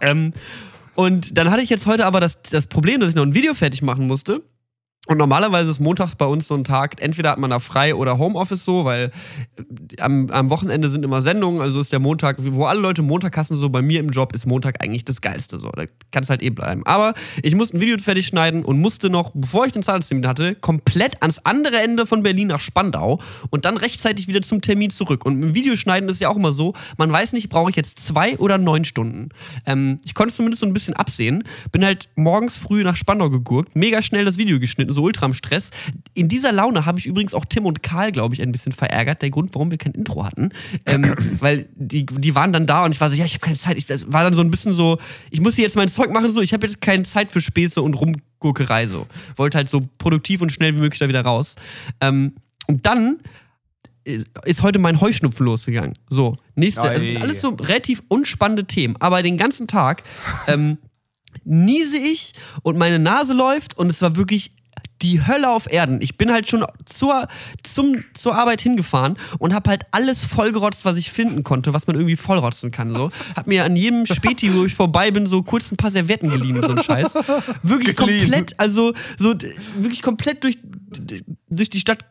[0.00, 0.32] ähm,
[0.94, 3.54] und dann hatte ich jetzt heute aber das, das Problem, dass ich noch ein Video
[3.54, 4.42] fertig machen musste.
[5.08, 8.18] Und normalerweise ist montags bei uns so ein Tag, entweder hat man da frei oder
[8.18, 9.10] Homeoffice so, weil
[9.56, 13.34] äh, am, am Wochenende sind immer Sendungen, also ist der Montag, wo alle Leute Montag
[13.38, 15.70] hassen, so bei mir im Job ist Montag eigentlich das Geilste so.
[15.70, 16.82] Da kann es halt eh bleiben.
[16.84, 20.54] Aber ich musste ein Video fertig schneiden und musste noch, bevor ich den Zahnarzttermin hatte,
[20.56, 23.18] komplett ans andere Ende von Berlin nach Spandau
[23.48, 25.24] und dann rechtzeitig wieder zum Termin zurück.
[25.24, 28.36] Und im Videoschneiden ist ja auch immer so, man weiß nicht, brauche ich jetzt zwei
[28.36, 29.30] oder neun Stunden.
[29.64, 33.30] Ähm, ich konnte es zumindest so ein bisschen absehen, bin halt morgens früh nach Spandau
[33.30, 35.70] gegurkt, mega schnell das Video geschnitten, so ultra am Stress.
[36.14, 39.22] In dieser Laune habe ich übrigens auch Tim und Karl, glaube ich, ein bisschen verärgert.
[39.22, 40.50] Der Grund, warum wir kein Intro hatten.
[40.86, 43.56] Ähm, weil die, die waren dann da und ich war so, ja, ich habe keine
[43.56, 43.78] Zeit.
[43.78, 44.98] Ich, das war dann so ein bisschen so,
[45.30, 47.80] ich muss hier jetzt mein Zeug machen, so, ich habe jetzt keine Zeit für Späße
[47.80, 49.06] und Rumgurkerei, so.
[49.36, 51.54] Wollte halt so produktiv und schnell wie möglich da wieder raus.
[52.00, 52.34] Ähm,
[52.66, 53.18] und dann
[54.44, 55.92] ist heute mein Heuschnupfen losgegangen.
[56.08, 60.02] So, nächste, es ist alles so relativ unspannende Themen, aber den ganzen Tag
[60.46, 60.78] ähm,
[61.44, 62.32] niese ich
[62.62, 64.52] und meine Nase läuft und es war wirklich
[65.02, 66.00] die Hölle auf Erden.
[66.00, 67.28] Ich bin halt schon zur,
[67.62, 71.96] zum, zur Arbeit hingefahren und habe halt alles vollgerotzt, was ich finden konnte, was man
[71.96, 72.92] irgendwie vollrotzen kann.
[72.92, 73.10] So.
[73.36, 76.62] Hab mir an jedem Späti, wo ich vorbei bin, so kurz ein paar Servietten geliehen,
[76.62, 77.14] so ein Scheiß.
[77.62, 79.34] Wirklich komplett, also so
[79.76, 80.58] wirklich komplett durch,
[81.50, 82.04] durch die Stadt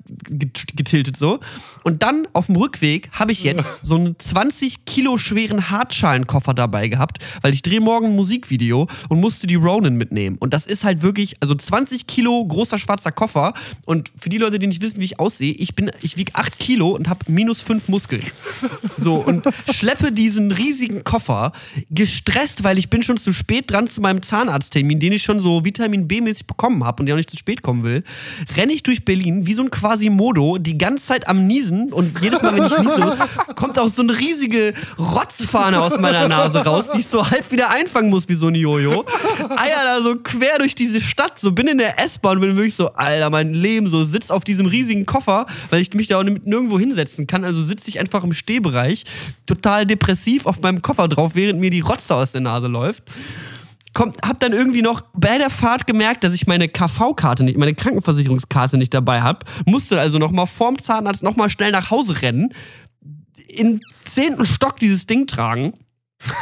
[0.76, 1.40] getiltet so.
[1.84, 6.88] Und dann auf dem Rückweg habe ich jetzt so einen 20 Kilo schweren Hartschalenkoffer dabei
[6.88, 10.38] gehabt, weil ich drehe morgen ein Musikvideo und musste die Ronin mitnehmen.
[10.40, 13.54] Und das ist halt wirklich, also 20 Kilo großer schwarzer Koffer.
[13.86, 16.60] Und für die Leute, die nicht wissen, wie ich aussehe, ich bin, ich wiege 8
[16.60, 18.24] Kilo und habe minus 5 Muskeln.
[18.98, 21.52] So, und schleppe diesen riesigen Koffer,
[21.90, 25.64] gestresst, weil ich bin schon zu spät dran zu meinem Zahnarzttermin, den ich schon so
[25.64, 28.04] Vitamin B-mäßig bekommen habe und der auch nicht zu spät kommen will,
[28.68, 32.42] renne ich durch Berlin wie so ein Quasimodo, die ganze Zeit am Niesen und jedes
[32.42, 33.16] Mal, wenn ich niese,
[33.56, 37.70] kommt auch so eine riesige Rotzfahne aus meiner Nase raus, die ich so halb wieder
[37.70, 39.06] einfangen muss wie so ein Jojo.
[39.56, 42.76] Eier da so quer durch diese Stadt, so bin in der S-Bahn und bin wirklich
[42.76, 46.24] so, Alter, mein Leben so sitzt auf diesem riesigen Koffer, weil ich mich da auch
[46.24, 47.46] nirgendwo hinsetzen kann.
[47.46, 49.06] Also sitze ich einfach im Stehbereich,
[49.46, 53.04] total depressiv auf meinem Koffer drauf, während mir die Rotze aus der Nase läuft
[53.98, 57.74] kommt, hab dann irgendwie noch bei der Fahrt gemerkt, dass ich meine KV-Karte nicht, meine
[57.74, 59.40] Krankenversicherungskarte nicht dabei habe.
[59.66, 62.54] Musste also noch mal vorm Zahnarzt noch mal schnell nach Hause rennen,
[63.48, 65.74] in zehnten Stock dieses Ding tragen.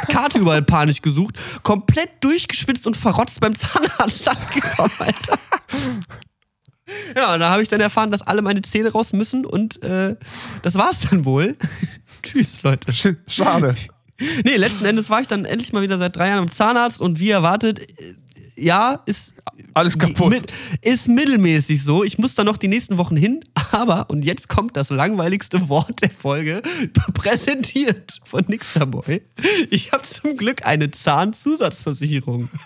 [0.08, 5.38] Karte überall panisch gesucht, komplett durchgeschwitzt und verrotzt beim Zahnarzt angekommen, Alter.
[7.16, 10.14] Ja, und da habe ich dann erfahren, dass alle meine Zähne raus müssen und äh,
[10.60, 11.56] das war's dann wohl.
[12.22, 12.92] Tschüss, Leute.
[12.92, 13.74] Schade.
[14.44, 17.20] Nee, letzten Endes war ich dann endlich mal wieder seit drei Jahren im Zahnarzt und
[17.20, 18.14] wie erwartet, äh,
[18.56, 19.34] ja, ist
[19.74, 20.30] alles kaputt.
[20.30, 22.02] Mit, ist mittelmäßig so.
[22.02, 23.40] Ich muss da noch die nächsten Wochen hin,
[23.72, 26.62] aber, und jetzt kommt das langweiligste Wort der Folge,
[27.14, 29.22] präsentiert von Nixterboy.
[29.70, 32.48] Ich habe zum Glück eine Zahnzusatzversicherung.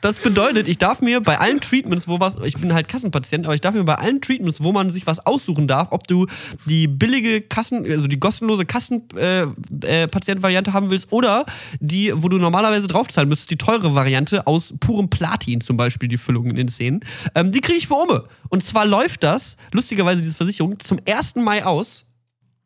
[0.00, 3.54] Das bedeutet, ich darf mir bei allen Treatments, wo was, ich bin halt Kassenpatient, aber
[3.54, 6.26] ich darf mir bei allen Treatments, wo man sich was aussuchen darf, ob du
[6.66, 11.44] die billige Kassen, also die kostenlose Kassenpatient-Variante äh, äh, haben willst oder
[11.80, 16.18] die, wo du normalerweise draufzahlen müsstest, die teure Variante aus purem Platin, zum Beispiel die
[16.18, 17.00] Füllungen in den Szenen,
[17.34, 18.24] ähm, die kriege ich für Umme.
[18.48, 21.36] Und zwar läuft das, lustigerweise diese Versicherung, zum 1.
[21.36, 22.06] Mai aus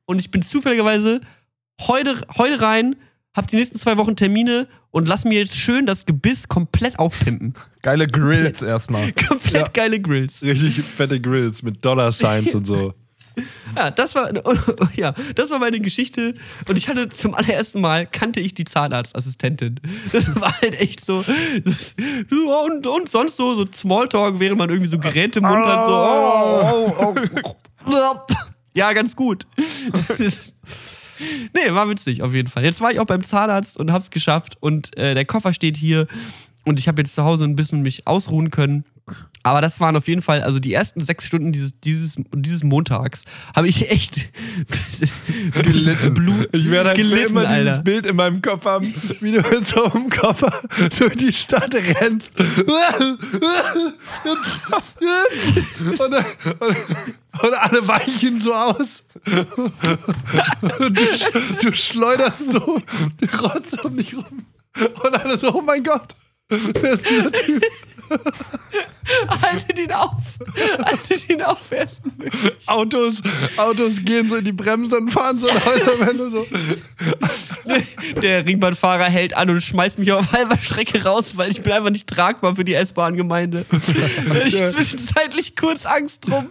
[0.04, 1.20] und ich bin zufälligerweise
[1.80, 2.96] heute, heute rein,
[3.34, 7.54] hab die nächsten zwei Wochen Termine und lass mir jetzt schön das Gebiss komplett aufpimpen.
[7.80, 9.12] Geile Grills komplett, erstmal.
[9.28, 9.72] Komplett ja.
[9.72, 10.42] geile Grills.
[10.42, 12.94] Richtig fette Grills mit Dollar-Signs und so.
[13.74, 14.30] Ja, das war,
[14.94, 16.34] ja, das war meine Geschichte.
[16.68, 19.80] Und ich hatte zum allerersten Mal kannte ich die Zahnarztassistentin.
[20.12, 21.24] Das war halt echt so.
[21.64, 21.96] Das,
[22.30, 25.86] und, und sonst so, so Smalltalk, während man irgendwie so Geräte im Mund hat.
[25.86, 28.34] So, oh, oh, oh.
[28.74, 29.46] Ja, ganz gut.
[31.54, 32.64] nee, war witzig auf jeden Fall.
[32.64, 36.06] Jetzt war ich auch beim Zahnarzt und hab's geschafft und äh, der Koffer steht hier
[36.64, 38.84] und ich habe jetzt zu Hause ein bisschen mich ausruhen können.
[39.42, 43.24] Aber das waren auf jeden Fall, also die ersten sechs Stunden dieses, dieses, dieses Montags
[43.54, 44.32] habe ich echt
[45.62, 46.14] gelitten.
[46.14, 47.62] Blut ich werde halt gelitten, immer Alter.
[47.62, 48.86] dieses Bild in meinem Kopf haben,
[49.20, 50.52] wie du mit so einem Koffer
[50.98, 52.32] durch die Stadt rennst.
[52.38, 52.48] und,
[56.00, 56.76] und,
[57.42, 59.02] und alle weichen so aus.
[60.78, 61.04] Und du,
[61.62, 62.80] du schleuderst so
[63.20, 64.46] die Rotze um dich rum.
[65.02, 66.14] Und alle so, oh mein Gott.
[66.52, 67.62] Wer ist dieser Typ?
[69.42, 70.38] Haltet ihn auf!
[70.84, 72.02] Haltet ihn auf, erst
[72.66, 73.22] Autos,
[73.56, 76.46] Autos gehen so in die Bremse und fahren so Leute, so.
[78.20, 81.90] Der Ringbahnfahrer hält an und schmeißt mich auf halber Strecke raus, weil ich bin einfach
[81.90, 83.64] nicht tragbar für die S-Bahn-Gemeinde.
[84.44, 86.48] ich zwischenzeitlich kurz Angst drum.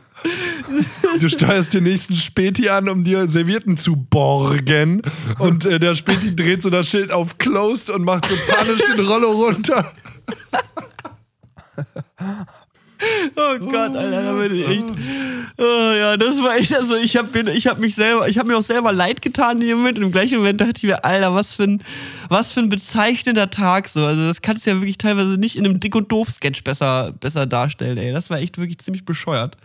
[1.19, 5.01] Du steuerst den nächsten Späti an, um dir Servietten zu borgen.
[5.39, 9.05] Und äh, der Späti dreht so das Schild auf Closed und macht so panisch den
[9.05, 9.91] Rollo runter.
[13.35, 14.83] Oh Gott, Alter, da bin ich echt.
[15.57, 15.63] Oh,
[15.97, 18.63] ja, das war echt, also ich habe ich hab mich selber, ich habe mir auch
[18.63, 21.53] selber leid getan in dem Moment und im gleichen Moment dachte ich mir, Alter, was
[21.55, 21.83] für ein,
[22.29, 24.05] was für ein bezeichnender Tag so.
[24.05, 27.45] Also das kannst du ja wirklich teilweise nicht in einem Dick- und Doof-Sketch besser, besser
[27.45, 28.11] darstellen, ey.
[28.11, 29.57] Das war echt wirklich ziemlich bescheuert.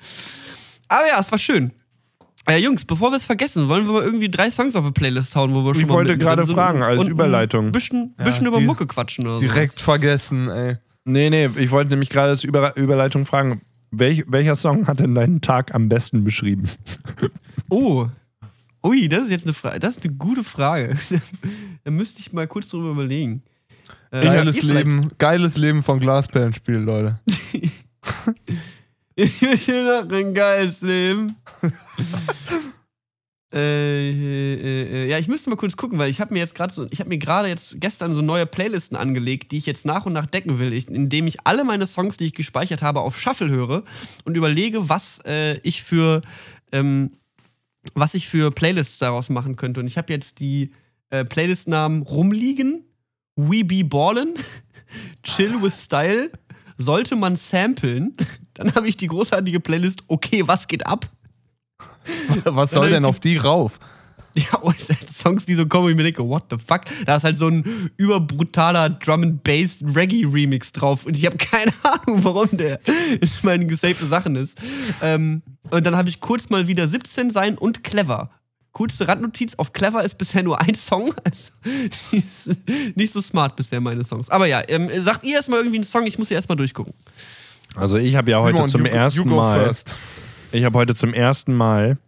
[0.89, 1.73] Aber ja, es war schön.
[2.49, 5.35] Ja, Jungs, bevor wir es vergessen, wollen wir mal irgendwie drei Songs auf eine Playlist
[5.35, 7.67] hauen, wo wir schon Ich mal wollte mittendrin gerade fragen, als und Überleitung.
[7.67, 10.77] Ein bisschen, Ja, bisschen über die- Mucke quatschen oder Direkt vergessen, ey.
[11.09, 15.15] Nee, nee, ich wollte nämlich gerade als Über Überleitung fragen, welch, welcher Song hat denn
[15.15, 16.65] deinen Tag am besten beschrieben?
[17.69, 18.07] Oh.
[18.85, 19.81] Ui, das ist jetzt eine Frage.
[19.81, 20.95] Das ist eine gute Frage.
[21.85, 23.43] da müsste ich mal kurz drüber überlegen.
[24.13, 27.19] Äh, Geiles ihr vielleicht- Leben, geiles Leben von Glasperlenspiel, Leute.
[29.19, 31.35] Ich will noch ein geiles Leben.
[33.57, 36.75] Äh, äh, äh, ja, ich müsste mal kurz gucken, weil ich habe mir jetzt gerade
[36.75, 40.05] so, ich habe mir gerade jetzt gestern so neue Playlisten angelegt, die ich jetzt nach
[40.05, 43.19] und nach decken will, ich, indem ich alle meine Songs, die ich gespeichert habe, auf
[43.19, 43.83] Shuffle höre
[44.25, 46.21] und überlege, was äh, ich für
[46.71, 47.13] ähm,
[47.95, 49.81] was ich für Playlists daraus machen könnte.
[49.81, 50.73] Und ich habe jetzt die
[51.11, 52.85] äh, Playlist-Namen rumliegen,
[53.37, 54.35] We Be Ballin',
[55.23, 56.31] Chill with Style,
[56.79, 58.17] sollte man samplen,
[58.55, 61.09] dann habe ich die großartige Playlist Okay, was geht ab?
[62.45, 63.79] Was soll denn auf die rauf?
[64.37, 64.77] Ja, und
[65.11, 66.83] Songs, die so kommen, wo ich mir denke, what the fuck?
[67.07, 71.37] Da ist halt so ein überbrutaler Drum and Bass Reggae Remix drauf und ich habe
[71.39, 74.61] keine Ahnung, warum der in meinen gesavte Sachen ist.
[75.01, 75.41] Ähm,
[75.71, 78.31] und dann habe ich kurz mal wieder 17 sein und Clever.
[78.73, 81.15] Coolste Randnotiz, auf Clever ist bisher nur ein Song.
[81.25, 81.53] Also,
[82.95, 84.29] nicht so smart bisher, meine Songs.
[84.29, 86.93] Aber ja, ähm, sagt ihr erstmal irgendwie einen Song, ich muss hier erstmal durchgucken.
[87.75, 89.99] Also ich habe ja heute Simon, zum you, ersten you Mal, First.
[90.53, 91.99] Ich habe heute zum ersten Mal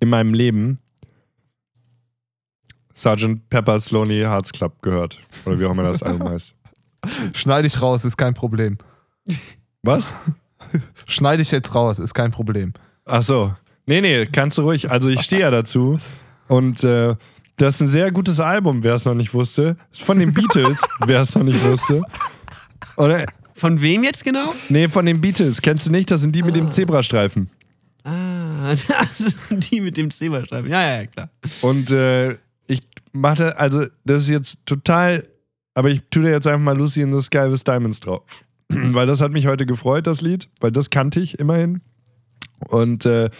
[0.00, 0.78] in meinem Leben
[2.94, 3.48] Sgt.
[3.48, 5.18] Pepper's Lonely Hearts Club gehört.
[5.44, 6.54] Oder wie auch immer das Album heißt.
[7.34, 8.78] Schneide ich raus, ist kein Problem.
[9.82, 10.12] Was?
[11.06, 12.72] Schneide ich jetzt raus, ist kein Problem.
[13.06, 13.54] Ach so.
[13.86, 14.90] Nee, nee, kannst du ruhig.
[14.90, 15.98] Also ich stehe ja dazu.
[16.48, 17.16] Und äh,
[17.56, 19.76] das ist ein sehr gutes Album, wer es noch nicht wusste.
[19.90, 22.02] Ist von den Beatles, wer es noch nicht wusste.
[22.96, 23.26] Oder?
[23.54, 24.54] Von wem jetzt genau?
[24.68, 25.62] Nee, von den Beatles.
[25.62, 26.10] Kennst du nicht?
[26.10, 27.50] Das sind die mit dem Zebrastreifen.
[28.04, 30.70] Ah, das sind die mit dem Zebrastreifen.
[30.70, 31.30] Ja, ja, ja, klar.
[31.62, 32.32] Und äh,
[32.66, 32.80] ich
[33.12, 35.28] mache, also das ist jetzt total,
[35.74, 38.44] aber ich tue da jetzt einfach mal Lucy in the Sky with Diamonds drauf.
[38.94, 41.80] weil das hat mich heute gefreut, das Lied, weil das kannte ich immerhin.
[42.68, 43.30] Und äh,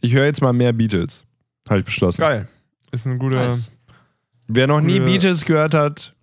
[0.00, 1.24] ich höre jetzt mal mehr Beatles.
[1.68, 2.20] Habe ich beschlossen.
[2.20, 2.48] Geil.
[2.90, 3.48] Ist ein guter.
[3.48, 3.70] Nice.
[4.48, 6.14] Wer noch nie Beatles gehört hat,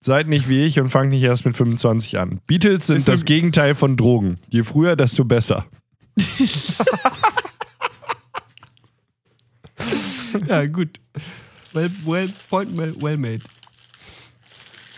[0.00, 2.40] seid nicht wie ich und fangt nicht erst mit 25 an.
[2.46, 4.36] Beatles sind Ist das Gegenteil von Drogen.
[4.48, 5.66] Je früher, desto besser.
[10.46, 11.00] Ja, gut.
[11.72, 13.40] Well, well, point well, well made.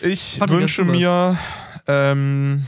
[0.01, 1.39] Ich Patrick, wünsche mir
[1.87, 2.65] ähm,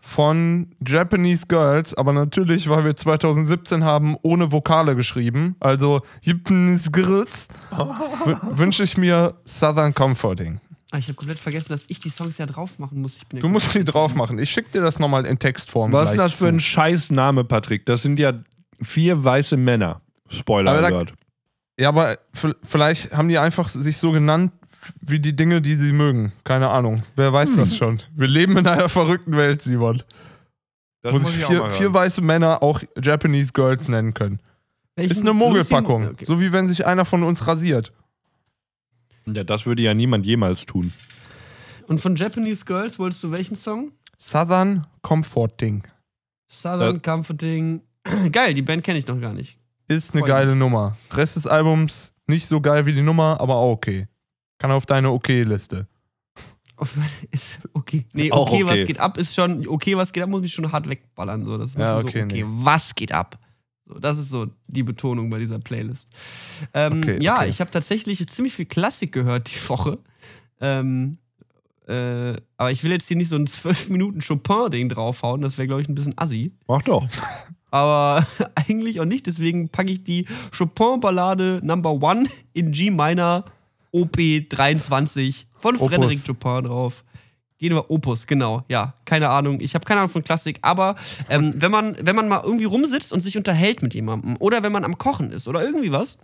[0.00, 7.48] von Japanese Girls, aber natürlich, weil wir 2017 haben, ohne Vokale geschrieben, also Japanese Girls,
[8.50, 10.60] wünsche ich mir Southern Comforting.
[10.94, 13.16] Ah, ich habe komplett vergessen, dass ich die Songs ja drauf machen muss.
[13.16, 14.38] Ich bin ja Du musst die drauf machen.
[14.38, 15.90] Ich schicke dir das nochmal in Textform.
[15.90, 17.86] Was ist das für ein scheiß Name, Patrick?
[17.86, 18.34] Das sind ja
[18.82, 20.02] vier weiße Männer.
[20.28, 21.14] Spoiler Aber da- alert.
[21.80, 22.18] Ja, aber
[22.62, 24.52] vielleicht haben die einfach sich so genannt
[25.00, 26.32] wie die Dinge, die sie mögen.
[26.44, 27.02] Keine Ahnung.
[27.16, 27.56] Wer weiß Hm.
[27.56, 28.02] das schon?
[28.14, 30.02] Wir leben in einer verrückten Welt, Simon.
[31.00, 34.40] Das wo sich vier, vier weiße Männer auch Japanese Girls nennen können.
[34.94, 36.08] Welchen- Ist eine Mogelpackung.
[36.10, 36.24] Okay.
[36.26, 37.92] So wie wenn sich einer von uns rasiert.
[39.26, 40.92] Ja, das würde ja niemand jemals tun.
[41.88, 43.92] Und von Japanese Girls wolltest du welchen Song?
[44.18, 45.82] Southern Comforting.
[46.50, 47.00] Southern Äh.
[47.00, 47.82] Comforting.
[48.32, 49.56] Geil, die Band kenne ich noch gar nicht.
[49.88, 50.96] Ist eine Voll geile Nummer.
[51.12, 54.08] Rest des Albums nicht so geil wie die Nummer, aber auch okay.
[54.58, 55.88] Kann auf deine Okay-Liste.
[57.30, 58.06] Ist okay.
[58.12, 58.66] Nee, okay, okay.
[58.66, 61.44] was geht ab, ist schon, okay, was geht ab, muss mich schon hart wegballern.
[61.44, 61.56] So.
[61.56, 62.44] Das ist Ja, schon okay, so, okay, nee.
[62.48, 63.38] was geht ab?
[63.86, 66.08] So, das ist so die Betonung bei dieser Playlist.
[66.72, 67.48] Ähm, Okay, ja, okay.
[67.48, 69.98] ich habe tatsächlich ziemlich viel Klassik gehört die Woche.
[70.60, 71.18] Ähm,
[71.88, 75.66] äh, aber ich will jetzt hier nicht so ein 12 Minuten Chopin-Ding draufhauen, das wäre,
[75.66, 76.52] glaube ich, ein bisschen assi.
[76.68, 77.06] Mach doch.
[77.72, 83.46] Aber eigentlich auch nicht, deswegen packe ich die Chopin-Ballade Number One in G Minor
[83.92, 84.16] OP
[84.48, 85.88] 23 von Opus.
[85.90, 87.02] Frédéric Chopin drauf.
[87.62, 88.64] Gehen wir Opus, genau.
[88.68, 89.60] Ja, keine Ahnung.
[89.60, 90.96] Ich habe keine Ahnung von Klassik, aber
[91.30, 94.72] ähm, wenn, man, wenn man mal irgendwie rumsitzt und sich unterhält mit jemandem oder wenn
[94.72, 96.18] man am Kochen ist oder irgendwie was,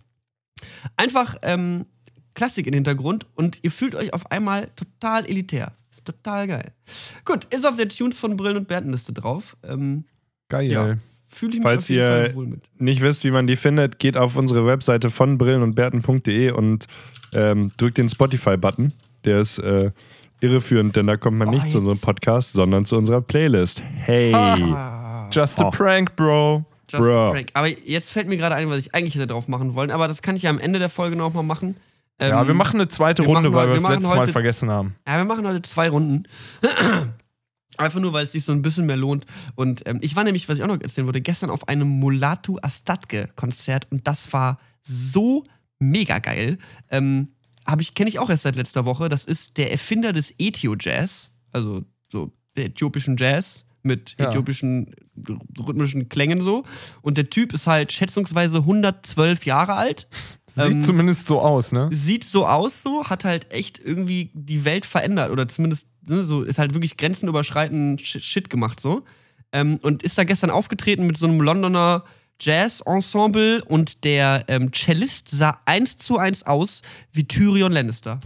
[0.96, 1.86] einfach ähm,
[2.34, 5.72] Klassik in den Hintergrund und ihr fühlt euch auf einmal total elitär.
[5.92, 6.72] Ist total geil.
[7.24, 9.56] Gut, ist auf der Tunes von Brillen und Bärtenliste drauf.
[9.62, 10.06] Ähm,
[10.48, 10.70] Geil.
[10.72, 10.96] Ja.
[11.28, 12.62] Fühle ich mich Falls auf jeden ihr- Fall wohl mit.
[12.80, 16.86] Nicht wisst, wie man die findet, geht auf unsere Webseite von brillen und bärten.de und
[17.32, 18.92] ähm, drückt den Spotify-Button.
[19.24, 19.90] Der ist äh,
[20.40, 22.04] irreführend, denn da kommt man Oh, nicht zu unserem jetzt.
[22.04, 23.82] Podcast, sondern zu unserer Playlist.
[23.96, 24.30] Hey.
[25.32, 25.70] Just a Oh.
[25.70, 26.64] prank, Bro.
[26.90, 27.26] Just Bro.
[27.26, 27.48] a prank.
[27.54, 30.22] Aber jetzt fällt mir gerade ein, was ich eigentlich hätte drauf machen wollen, aber das
[30.22, 31.76] kann ich ja am Ende der Folge nochmal machen.
[32.18, 34.18] Ähm, Ja, wir machen eine zweite wir Runde, weil heute- wir wir das letzte Mal
[34.20, 34.94] heute- vergessen haben.
[35.06, 36.24] Ja, wir machen heute zwei Runden.
[37.76, 39.24] Einfach nur, weil es sich so ein bisschen mehr lohnt.
[39.54, 42.58] Und ähm, ich war nämlich, was ich auch noch erzählen wollte, gestern auf einem Mulatu
[42.60, 45.44] Astatke-Konzert und das war so
[45.78, 46.58] mega geil.
[46.90, 47.28] Ähm,
[47.68, 49.08] hab ich, kenne ich auch erst seit letzter Woche.
[49.08, 54.28] Das ist der Erfinder des Ethio-Jazz, also so der äthiopischen Jazz mit Ja.
[54.28, 54.94] äthiopischen
[55.58, 56.64] rhythmischen Klängen so.
[57.02, 60.08] Und der Typ ist halt schätzungsweise 112 Jahre alt.
[60.46, 61.88] Sieht Ähm, zumindest so aus, ne?
[61.92, 66.42] sieht so aus, so, hat halt echt irgendwie die Welt verändert oder zumindest ne, so,
[66.42, 69.04] ist halt wirklich grenzenüberschreitend Shit, Shit gemacht, so.
[69.52, 72.04] Ähm, und ist da gestern aufgetreten mit so einem Londoner
[72.40, 78.20] Jazz-Ensemble und der ähm, Cellist sah eins zu eins aus wie Tyrion Lannister.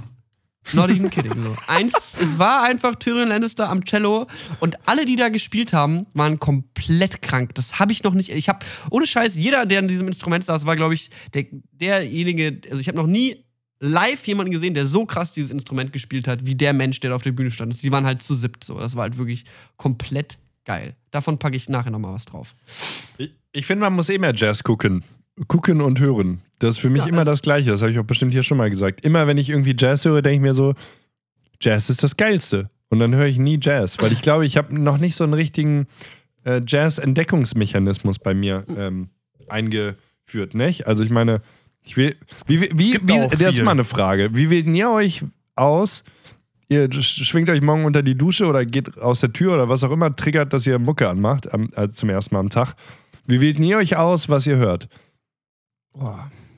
[0.73, 1.33] Not even kidding.
[1.33, 1.57] So.
[1.67, 4.27] Eins, es war einfach Tyrion Lannister am Cello
[4.61, 7.55] und alle, die da gespielt haben, waren komplett krank.
[7.57, 8.29] Das habe ich noch nicht.
[8.29, 12.61] Ich habe, ohne Scheiß, jeder, der an diesem Instrument saß, war, glaube ich, der, derjenige,
[12.71, 13.45] also ich habe noch nie
[13.81, 17.17] live jemanden gesehen, der so krass dieses Instrument gespielt hat, wie der Mensch, der da
[17.17, 17.83] auf der Bühne stand.
[17.83, 18.79] Die waren halt zu siebt so.
[18.79, 19.45] Das war halt wirklich
[19.77, 20.95] komplett geil.
[21.11, 22.55] Davon packe ich nachher nochmal was drauf.
[23.19, 25.05] Ich, ich finde, man muss eh mehr Jazz gucken.
[25.49, 26.43] Gucken und hören.
[26.59, 27.71] Das ist für mich Ja, immer also- das Gleiche.
[27.71, 29.05] Das habe ich auch bestimmt hier schon mal gesagt.
[29.05, 30.75] Immer wenn ich irgendwie Jazz höre, denke ich mir so,
[31.61, 32.71] Jazz ist das Geilste.
[32.91, 35.33] Und dann höre ich nie Jazz, weil ich glaube, ich habe noch nicht so einen
[35.33, 35.87] richtigen
[36.45, 39.09] äh, Jazz-Entdeckungsmechanismus bei mir ähm,
[39.49, 40.87] eingeführt, nicht?
[40.87, 41.41] Also ich meine,
[41.85, 44.31] ich will, wie, wie, Gibt wie das ist mal eine Frage.
[44.35, 45.23] Wie wählt ihr euch
[45.57, 46.05] aus?
[46.69, 49.85] Ihr sch- schwingt euch morgen unter die Dusche oder geht aus der Tür oder was
[49.85, 52.75] auch immer triggert, dass ihr Mucke anmacht, am, also zum ersten Mal am Tag.
[53.27, 54.89] Wie wählt ihr euch aus, was ihr hört?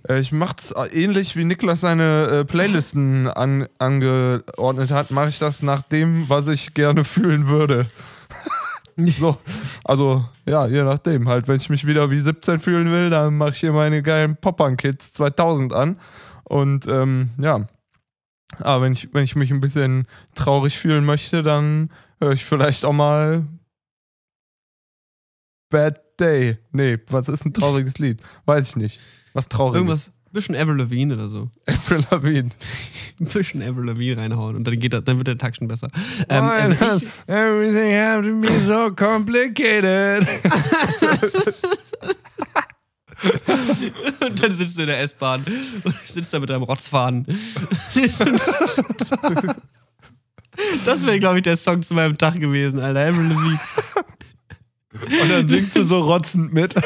[0.09, 5.38] Äh, Ich mach's äh, ähnlich wie Niklas seine äh, Playlisten an, angeordnet hat, mache ich
[5.38, 7.87] das nach dem, was ich gerne fühlen würde.
[8.96, 9.38] so,
[9.85, 11.29] also ja, je nachdem.
[11.29, 14.37] Halt, wenn ich mich wieder wie 17 fühlen will, dann mache ich hier meine geilen
[14.37, 16.00] Pop-Punk-Kids 2000 an.
[16.44, 17.66] Und ähm, ja,
[18.61, 22.85] aber wenn ich, wenn ich mich ein bisschen traurig fühlen möchte, dann höre ich vielleicht
[22.85, 23.44] auch mal
[25.70, 26.59] Bad Day.
[26.72, 28.20] Nee, was ist ein trauriges Lied?
[28.44, 29.00] Weiß ich nicht.
[29.33, 29.81] Was trauriges.
[29.81, 31.48] Irgendwas, bisschen Avril Lavigne oder so.
[31.66, 32.50] Avril Lavigne.
[33.20, 35.88] Ein bisschen Avril Lavigne reinhauen und dann, geht dann wird der Tag schon besser.
[36.29, 40.27] Ähm, also Everything have to be so complicated.
[44.20, 45.44] und dann sitzt du in der S-Bahn
[45.85, 47.24] und sitzt da mit deinem Rotzfaden.
[50.85, 53.09] Das wäre, glaube ich, der Song zu meinem Tag gewesen, Alter.
[53.09, 53.61] Avril Lavigne.
[54.94, 56.74] Und dann singst du so rotzend mit.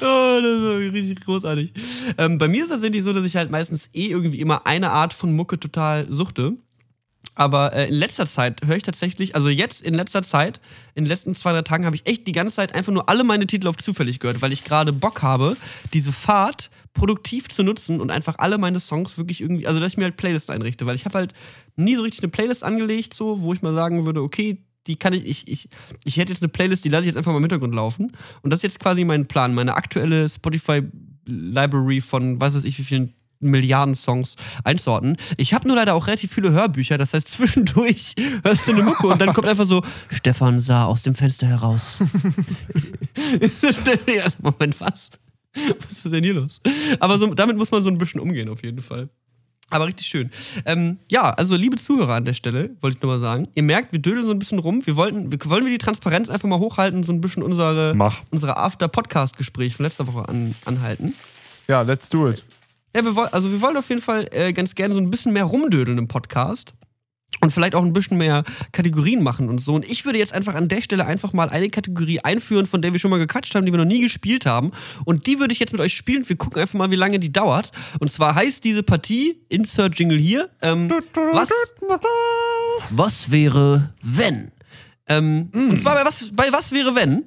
[0.00, 1.72] Oh, das war richtig großartig.
[2.16, 4.90] Ähm, bei mir ist es tatsächlich so, dass ich halt meistens eh irgendwie immer eine
[4.90, 6.56] Art von Mucke total suchte.
[7.34, 10.60] Aber äh, in letzter Zeit höre ich tatsächlich, also jetzt in letzter Zeit,
[10.94, 13.24] in den letzten zwei, drei Tagen habe ich echt die ganze Zeit einfach nur alle
[13.24, 15.56] meine Titel auf zufällig gehört, weil ich gerade Bock habe,
[15.94, 19.98] diese Fahrt produktiv zu nutzen und einfach alle meine Songs wirklich irgendwie, also dass ich
[19.98, 21.32] mir halt Playlist einrichte, weil ich habe halt
[21.76, 25.12] nie so richtig eine Playlist angelegt, so, wo ich mal sagen würde, okay, die kann
[25.12, 25.68] ich, ich, ich,
[26.04, 28.12] ich hätte jetzt eine Playlist, die lasse ich jetzt einfach mal im Hintergrund laufen.
[28.42, 32.84] Und das ist jetzt quasi mein Plan, meine aktuelle Spotify-Library von was weiß ich wie
[32.84, 35.16] vielen Milliarden Songs einzuordnen.
[35.36, 38.14] Ich habe nur leider auch relativ viele Hörbücher, das heißt zwischendurch
[38.44, 41.98] hörst du eine Mucke und dann kommt einfach so, Stefan sah aus dem Fenster heraus.
[44.42, 45.10] Moment, was?
[45.54, 46.60] Was ist denn hier los?
[46.98, 49.10] Aber so, damit muss man so ein bisschen umgehen, auf jeden Fall.
[49.72, 50.30] Aber richtig schön.
[50.66, 53.48] Ähm, ja, also liebe Zuhörer an der Stelle, wollte ich nur mal sagen.
[53.54, 54.84] Ihr merkt, wir dödeln so ein bisschen rum.
[54.84, 58.20] Wir wollten, wir, wollen wir die Transparenz einfach mal hochhalten, so ein bisschen unsere, Mach.
[58.30, 61.14] unsere After-Podcast-Gespräch von letzter Woche an, anhalten.
[61.68, 62.44] Ja, let's do it.
[62.94, 65.32] Ja, wir wollen, also wir wollen auf jeden Fall äh, ganz gerne so ein bisschen
[65.32, 66.74] mehr rumdödeln im Podcast.
[67.40, 69.72] Und vielleicht auch ein bisschen mehr Kategorien machen und so.
[69.72, 72.92] Und ich würde jetzt einfach an der Stelle einfach mal eine Kategorie einführen, von der
[72.92, 74.70] wir schon mal gekatscht haben, die wir noch nie gespielt haben.
[75.04, 76.28] Und die würde ich jetzt mit euch spielen.
[76.28, 77.72] Wir gucken einfach mal, wie lange die dauert.
[77.98, 80.88] Und zwar heißt diese Partie, Insert Jingle hier, ähm,
[81.32, 81.50] was,
[82.90, 84.52] was wäre, wenn?
[85.08, 87.24] Ähm, Und zwar bei was, bei was wäre, wenn?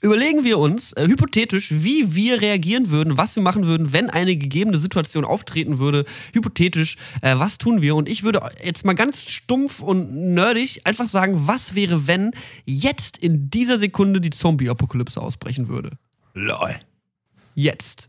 [0.00, 4.36] Überlegen wir uns äh, hypothetisch, wie wir reagieren würden, was wir machen würden, wenn eine
[4.36, 6.04] gegebene Situation auftreten würde.
[6.32, 7.96] Hypothetisch, äh, was tun wir?
[7.96, 12.30] Und ich würde jetzt mal ganz stumpf und nerdig einfach sagen, was wäre, wenn
[12.64, 15.98] jetzt in dieser Sekunde die Zombie-Apokalypse ausbrechen würde?
[16.34, 16.76] Lol.
[17.56, 18.08] Jetzt.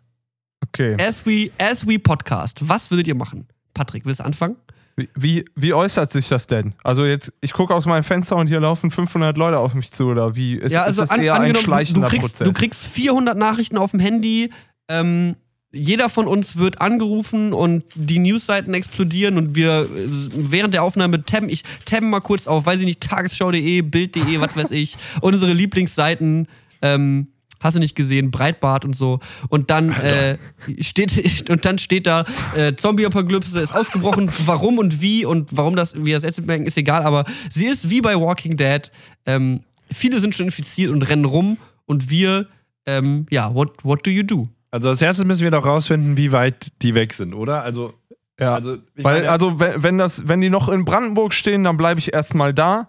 [0.62, 0.96] Okay.
[1.02, 2.60] As we, as we podcast.
[2.68, 3.48] Was würdet ihr machen?
[3.74, 4.58] Patrick, willst du anfangen?
[5.00, 6.74] Wie, wie, wie äußert sich das denn?
[6.84, 10.08] Also jetzt, ich gucke aus meinem Fenster und hier laufen 500 Leute auf mich zu
[10.08, 10.56] oder wie?
[10.56, 12.47] Ist, ja, also ist das an, eher ein du, schleichender du, kriegst, Prozess?
[12.47, 14.52] du kriegst 400 Nachrichten auf dem Handy.
[14.89, 15.36] Ähm,
[15.72, 19.88] jeder von uns wird angerufen und die Newsseiten explodieren und wir äh,
[20.34, 24.56] während der Aufnahme tabben, ich tabben mal kurz auf, weiß ich nicht, tagesschau.de, bild.de, was
[24.56, 26.47] weiß ich, unsere Lieblingsseiten,
[26.82, 27.28] ähm,
[27.60, 29.20] hast du nicht gesehen, Breitbart und so.
[29.49, 30.38] Und dann äh,
[30.80, 34.32] steht und dann steht da äh, Zombie-Apokalypse ist ausgebrochen.
[34.45, 37.03] Warum und wie und warum das wie das jetzt merken ist egal.
[37.03, 38.91] Aber sie ist wie bei Walking Dead.
[39.26, 42.47] Ähm, viele sind schon infiziert und rennen rum und wir
[42.86, 44.47] ähm, ja what what do you do?
[44.72, 47.64] Also als erstes müssen wir doch rausfinden, wie weit die weg sind, oder?
[47.64, 47.93] Also,
[48.39, 48.53] Ja.
[48.53, 51.99] also Weil, meine- also, wenn, wenn, das, wenn die noch in Brandenburg stehen, dann bleibe
[51.99, 52.88] ich erstmal da,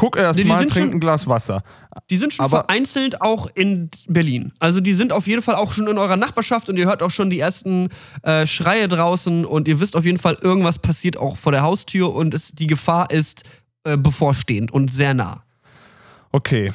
[0.00, 1.62] guck Nee, die erstmal, sind trink schon- ein Glas Wasser.
[2.08, 4.52] Die sind schon Aber- vereinzelt auch in Berlin.
[4.60, 7.10] Also die sind auf jeden Fall auch schon in eurer Nachbarschaft und ihr hört auch
[7.10, 7.88] schon die ersten
[8.22, 12.14] äh, Schreie draußen und ihr wisst auf jeden Fall, irgendwas passiert auch vor der Haustür
[12.14, 13.42] und es, die Gefahr ist
[13.84, 15.42] äh, bevorstehend und sehr nah.
[16.30, 16.72] Okay.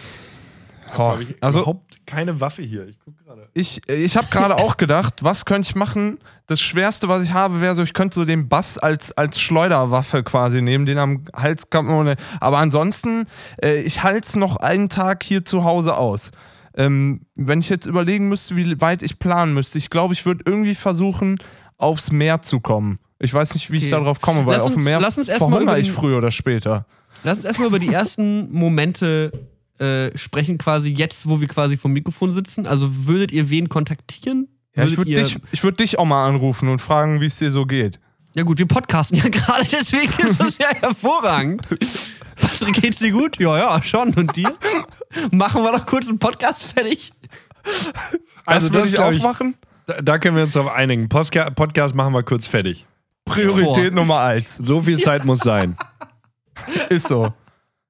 [0.97, 2.87] Oh, also, überhaupt keine Waffe hier.
[2.87, 3.47] Ich guck gerade.
[3.53, 6.17] ich, ich habe gerade auch gedacht, was könnte ich machen?
[6.47, 10.23] Das Schwerste, was ich habe, wäre so, ich könnte so den Bass als, als Schleuderwaffe
[10.23, 12.15] quasi nehmen, den am Hals kann man.
[12.39, 13.25] Aber ansonsten,
[13.61, 16.31] äh, ich halte es noch einen Tag hier zu Hause aus.
[16.75, 20.43] Ähm, wenn ich jetzt überlegen müsste, wie weit ich planen müsste, ich glaube, ich würde
[20.45, 21.37] irgendwie versuchen,
[21.77, 22.99] aufs Meer zu kommen.
[23.19, 23.91] Ich weiß nicht, wie ich Okay.
[24.03, 26.17] darauf komme, weil Lass auf dem uns- Meer lass uns erst mal verhungere ich früher
[26.17, 26.85] oder später.
[27.23, 29.31] Lass uns erstmal über die ersten Momente
[29.79, 32.67] äh, sprechen, quasi jetzt, wo wir quasi vom Mikrofon sitzen.
[32.67, 34.47] Also würdet ihr wen kontaktieren?
[34.75, 37.51] Ja, ich würde dich, ich würd dich auch mal anrufen und fragen, wie es dir
[37.51, 37.99] so geht.
[38.35, 41.67] Ja gut, wir podcasten ja gerade, deswegen ist das ja hervorragend.
[42.35, 43.39] Patrick, geht's dir gut?
[43.39, 44.13] Ja, ja, schon.
[44.15, 44.51] Und dir?
[45.31, 47.13] Machen wir doch kurz einen Podcast fertig.
[48.45, 49.55] Also, das würde ich auch machen.
[49.85, 51.09] Da, da können wir uns darauf einigen.
[51.09, 52.85] Postka Podcast machen wir kurz fertig.
[53.25, 54.01] Priorität Boah.
[54.01, 54.55] Nummer eins.
[54.55, 55.77] So viel Zeit muss sein.
[56.89, 57.33] Ist so.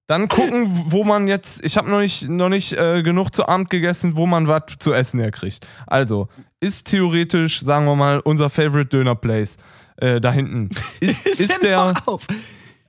[0.07, 1.63] Dann gucken, wo man jetzt.
[1.65, 4.91] Ich habe noch nicht, noch nicht äh, genug zu Abend gegessen, wo man was zu
[4.93, 5.65] essen herkriegt.
[5.87, 6.27] Also,
[6.59, 9.57] ist theoretisch, sagen wir mal, unser Favorite Döner Place
[9.97, 10.69] äh, da hinten.
[10.99, 11.93] Ist, ist der.
[11.93, 12.27] Noch auf.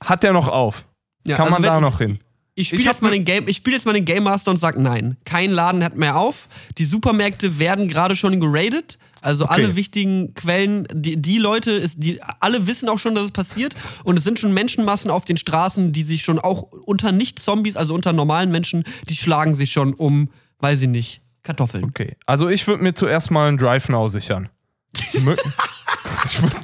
[0.03, 0.87] Hat der noch auf?
[1.27, 2.19] Ja, Kann also man da noch hin?
[2.57, 4.59] Ich spiele jetzt mal ne- den Game, ich spiele jetzt mal den Game Master und
[4.59, 5.17] sag nein.
[5.25, 6.49] Kein Laden hat mehr auf.
[6.79, 8.99] Die Supermärkte werden gerade schon geradet.
[9.25, 13.31] Also alle wichtigen Quellen, die, die Leute, ist, die, alle wissen auch schon, dass es
[13.31, 13.75] passiert.
[14.05, 17.95] Und es sind schon Menschenmassen auf den Straßen, die sich schon auch unter Nicht-Zombies, also
[17.95, 21.85] unter normalen Menschen, die schlagen sich schon um, weiß ich nicht, Kartoffeln.
[21.85, 22.17] Okay.
[22.27, 24.51] Also, ich würde mir zuerst mal einen Drive Now sichern.
[26.27, 26.55] Ich würd,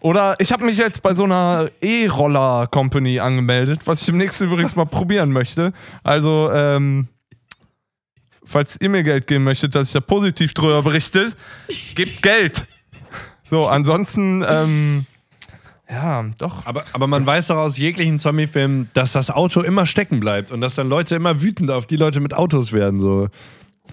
[0.00, 4.86] oder ich habe mich jetzt bei so einer E-Roller-Company angemeldet, was ich demnächst übrigens mal
[4.86, 5.72] probieren möchte.
[6.02, 7.08] Also, ähm,
[8.46, 11.36] falls ihr mir Geld geben möchtet, dass ich da positiv drüber berichtet,
[11.94, 12.66] gebt Geld.
[13.42, 15.06] So, ansonsten, ähm,
[15.88, 16.66] ja, doch.
[16.66, 20.60] Aber, aber man weiß doch aus jeglichen Zombie-Filmen, dass das Auto immer stecken bleibt und
[20.60, 22.98] dass dann Leute immer wütend auf die Leute mit Autos werden.
[22.98, 23.28] So.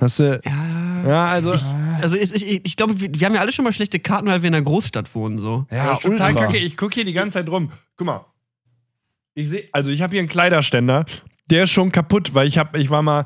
[0.01, 1.03] Hast du, Ja.
[1.07, 1.53] ja, also.
[2.01, 4.41] Also ich, ich, ich glaube, wir, wir haben ja alle schon mal schlechte Karten, weil
[4.41, 5.37] wir in einer Großstadt wohnen.
[5.37, 5.67] So.
[5.69, 6.57] Ja, total kacke.
[6.57, 7.71] Ich gucke hier die ganze Zeit rum.
[7.95, 8.25] Guck mal.
[9.35, 11.05] Ich sehe, also ich habe hier einen Kleiderständer,
[11.49, 13.25] der ist schon kaputt, weil ich habe, ich war mal,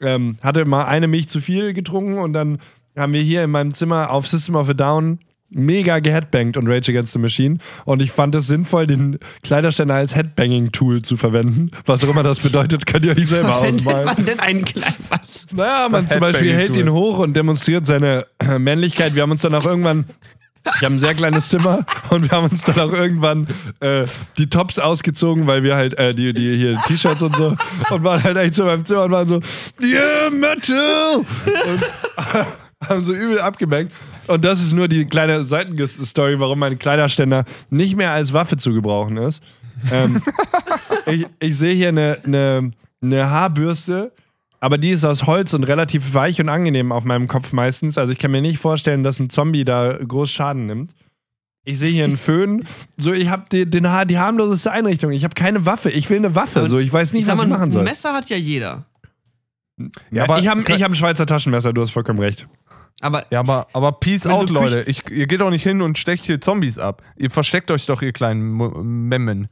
[0.00, 2.58] ähm, hatte mal eine Milch zu viel getrunken und dann
[2.96, 5.20] haben wir hier in meinem Zimmer auf System of a Down
[5.50, 10.14] mega geheadbangt und Rage Against the Machine und ich fand es sinnvoll, den Kleiderständer als
[10.14, 11.70] Headbanging-Tool zu verwenden.
[11.86, 14.06] Was auch immer das bedeutet, könnt ihr euch selber Verwendet ausmalen.
[14.06, 15.46] man denn einen kleinen was?
[15.54, 18.26] Naja, man Das zum Beispiel hält ihn hoch und demonstriert seine
[18.58, 19.14] Männlichkeit.
[19.14, 20.06] Wir haben uns dann auch irgendwann.
[20.76, 23.48] Ich habe ein sehr kleines Zimmer und wir haben uns dann auch irgendwann
[23.80, 24.04] äh,
[24.36, 27.56] die Tops ausgezogen, weil wir halt, äh, die, die hier T-Shirts und so,
[27.90, 29.40] und waren halt echt so beim Zimmer und waren so,
[29.80, 31.16] yeah, Metal!
[31.16, 31.28] Und
[32.88, 33.92] haben so übel abgebankt.
[34.26, 38.72] Und das ist nur die kleine Seitenstory, warum mein Kleiderständer nicht mehr als Waffe zu
[38.72, 39.42] gebrauchen ist.
[39.90, 40.22] Ähm,
[41.06, 42.70] ich, ich sehe hier eine, eine,
[43.02, 44.12] eine Haarbürste,
[44.60, 47.96] aber die ist aus Holz und relativ weich und angenehm auf meinem Kopf meistens.
[47.98, 50.94] Also ich kann mir nicht vorstellen, dass ein Zombie da groß Schaden nimmt.
[51.64, 52.64] Ich sehe hier einen Föhn.
[52.96, 55.12] So, ich habe die, den die harmloseste Einrichtung.
[55.12, 55.90] Ich habe keine Waffe.
[55.90, 56.68] Ich will eine Waffe.
[56.68, 57.84] So, ich weiß nicht, Ich was ich mal, machen ein soll.
[57.84, 58.84] Messer hat ja jeder.
[60.10, 62.46] Ja, aber, ich habe ich hab ein Schweizer Taschenmesser, du hast vollkommen recht.
[63.00, 64.84] Aber ja, aber, aber peace out, Leute.
[64.86, 67.02] Ich, ihr geht doch nicht hin und stecht hier Zombies ab.
[67.16, 69.48] Ihr versteckt euch doch, ihr kleinen Memmen.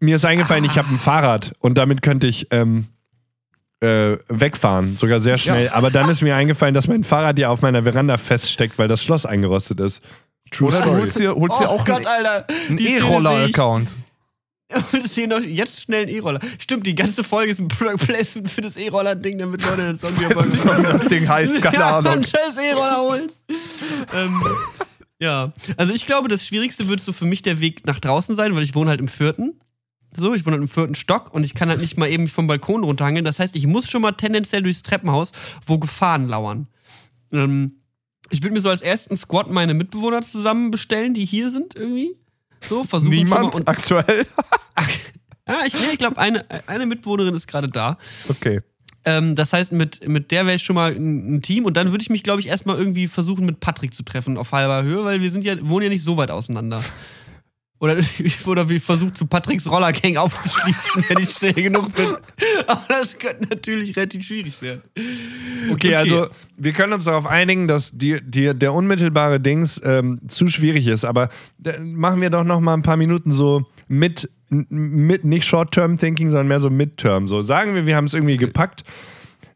[0.00, 2.88] Mir ist eingefallen, ich habe ein Fahrrad und damit könnte ich ähm,
[3.82, 5.68] äh, wegfahren, sogar sehr schnell.
[5.70, 9.02] Aber dann ist mir eingefallen, dass mein Fahrrad ja auf meiner Veranda feststeckt, weil das
[9.02, 10.02] Schloss eingerostet ist.
[10.50, 11.00] True Oder du Story.
[11.00, 12.78] holst dir, holst dir oh auch Gott, einen, einen.
[12.78, 13.94] E-Roller-Account.
[14.92, 16.40] Und es hier noch jetzt schnell ein E-Roller.
[16.58, 20.24] Stimmt, die ganze Folge ist ein Product Placement für das E-Roller-Ding, damit Leute den Zombie
[20.30, 22.12] Ich weiß nicht mal, wie das Ding heißt, keine ja, Ahnung.
[22.12, 23.32] einen scheiß E-Roller holen.
[24.14, 24.42] ähm,
[25.20, 28.54] ja, also ich glaube, das Schwierigste wird so für mich der Weg nach draußen sein,
[28.54, 29.60] weil ich wohne halt im vierten.
[30.16, 32.84] So, ich wohne im vierten Stock und ich kann halt nicht mal eben vom Balkon
[32.84, 33.24] runterhangeln.
[33.24, 35.32] Das heißt, ich muss schon mal tendenziell durchs Treppenhaus,
[35.66, 36.66] wo Gefahren lauern.
[37.32, 37.76] Ähm,
[38.30, 42.16] Ich würde mir so als ersten Squad meine Mitbewohner zusammen bestellen, die hier sind irgendwie.
[42.68, 44.26] So, versuchen schon mal Niemand aktuell.
[45.48, 47.98] Ja, ich, ich glaube, eine, eine Mitbewohnerin ist gerade da.
[48.28, 48.60] Okay.
[49.04, 51.90] Ähm, das heißt, mit, mit der wäre ich schon mal ein, ein Team und dann
[51.90, 55.04] würde ich mich, glaube ich, erstmal irgendwie versuchen, mit Patrick zu treffen auf halber Höhe,
[55.04, 56.82] weil wir sind ja, wohnen ja nicht so weit auseinander.
[57.82, 57.96] Oder,
[58.46, 62.06] oder wir versuchen zu Patricks Rollergang aufzuschließen, wenn ich schnell genug bin.
[62.68, 64.82] Aber das könnte natürlich relativ schwierig werden.
[65.68, 70.46] Okay, also wir können uns darauf einigen, dass die, die, der unmittelbare Dings ähm, zu
[70.46, 71.28] schwierig ist, aber
[71.64, 76.46] äh, machen wir doch noch mal ein paar Minuten so mit, mit nicht Short-Term-Thinking, sondern
[76.46, 77.26] mehr so Mid-Term.
[77.26, 78.84] So sagen wir, wir haben es irgendwie gepackt.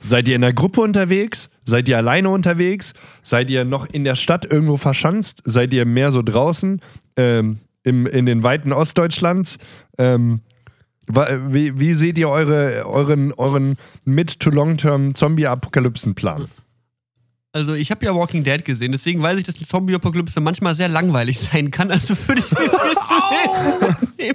[0.03, 1.49] Seid ihr in der Gruppe unterwegs?
[1.65, 2.93] Seid ihr alleine unterwegs?
[3.23, 5.43] Seid ihr noch in der Stadt irgendwo verschanzt?
[5.45, 6.81] Seid ihr mehr so draußen
[7.17, 9.59] ähm, im, in den weiten Ostdeutschlands?
[9.97, 10.41] Ähm,
[11.09, 16.49] wie, wie seht ihr eure, euren, euren Mid-to-Long-Term Zombie-Apokalypsen-Plan?
[17.53, 20.89] Also ich habe ja Walking Dead gesehen, deswegen weiß ich, dass die Zombie-Apokalypse manchmal sehr
[20.89, 21.91] langweilig sein kann.
[21.91, 22.51] Also würde ich
[24.19, 24.35] mir.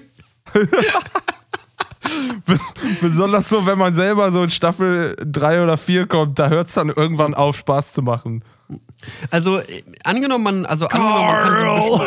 [3.01, 6.73] Besonders so, wenn man selber so in Staffel 3 oder 4 kommt, da hört es
[6.73, 8.43] dann irgendwann auf, Spaß zu machen.
[9.29, 12.01] Also äh, angenommen man, also angenommen man kann so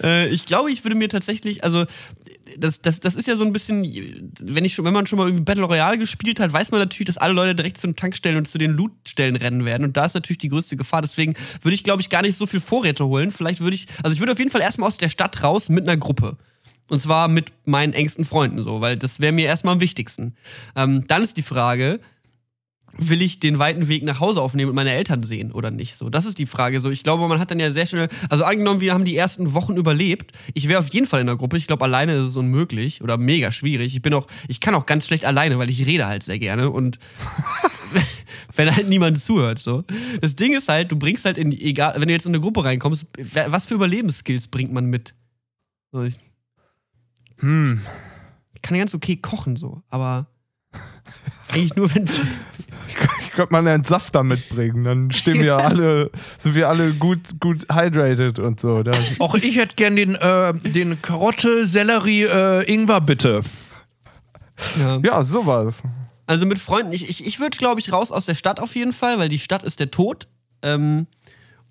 [0.02, 1.86] äh, ich glaube, ich würde mir tatsächlich, also
[2.58, 3.84] das, das, das ist ja so ein bisschen,
[4.40, 7.06] wenn ich schon, wenn man schon mal irgendwie Battle Royale gespielt hat, weiß man natürlich,
[7.06, 9.84] dass alle Leute direkt zu den Tankstellen und zu den Lootstellen rennen werden.
[9.84, 11.02] Und da ist natürlich die größte Gefahr.
[11.02, 13.30] Deswegen würde ich, glaube ich, gar nicht so viel Vorräte holen.
[13.30, 15.86] Vielleicht würde ich, also ich würde auf jeden Fall erstmal aus der Stadt raus mit
[15.86, 16.36] einer Gruppe.
[16.88, 20.34] Und zwar mit meinen engsten Freunden so, weil das wäre mir erstmal am wichtigsten.
[20.74, 22.00] Ähm, dann ist die Frage,
[22.96, 25.94] will ich den weiten Weg nach Hause aufnehmen und meine Eltern sehen oder nicht?
[25.96, 26.80] So, das ist die Frage.
[26.80, 29.52] So, ich glaube, man hat dann ja sehr schnell, also angenommen, wir haben die ersten
[29.54, 30.32] Wochen überlebt.
[30.54, 31.56] Ich wäre auf jeden Fall in der Gruppe.
[31.56, 33.94] Ich glaube, alleine ist es unmöglich oder mega schwierig.
[33.94, 36.70] Ich bin auch, ich kann auch ganz schlecht alleine, weil ich rede halt sehr gerne
[36.70, 36.98] und
[38.56, 39.58] wenn halt niemand zuhört.
[39.60, 39.84] So,
[40.20, 42.64] das Ding ist halt, du bringst halt in, egal, wenn du jetzt in eine Gruppe
[42.64, 43.06] reinkommst,
[43.46, 45.14] was für Überlebensskills bringt man mit?
[45.92, 46.16] So, ich
[47.38, 47.80] Hm.
[48.62, 50.26] kann ganz okay kochen so, aber
[51.48, 52.08] eigentlich nur wenn
[52.88, 57.66] Ich könnte mal einen Entsafter mitbringen, dann stehen wir alle, sind wir alle gut, gut
[57.72, 58.82] hydrated und so.
[58.82, 63.42] Da, Auch ich hätte gern den, äh, den Karotte, Sellerie, äh, Ingwer, bitte.
[64.78, 65.00] ja.
[65.02, 65.82] ja, sowas.
[66.26, 68.92] Also mit Freunden, ich, ich, ich würde, glaube ich, raus aus der Stadt auf jeden
[68.92, 70.28] Fall, weil die Stadt ist der Tod.
[70.62, 71.06] Ähm,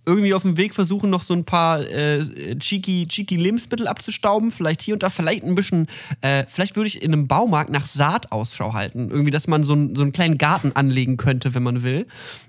[0.05, 2.23] irgendwie auf dem Weg versuchen, noch so ein paar äh,
[2.57, 4.51] cheeky, cheeky Lebensmittel abzustauben.
[4.51, 5.87] Vielleicht hier und da, vielleicht ein bisschen,
[6.21, 9.09] äh, vielleicht würde ich in einem Baumarkt nach Saat Ausschau halten.
[9.11, 12.07] Irgendwie, dass man so, einen- so einen kleinen Garten anlegen könnte, wenn man will.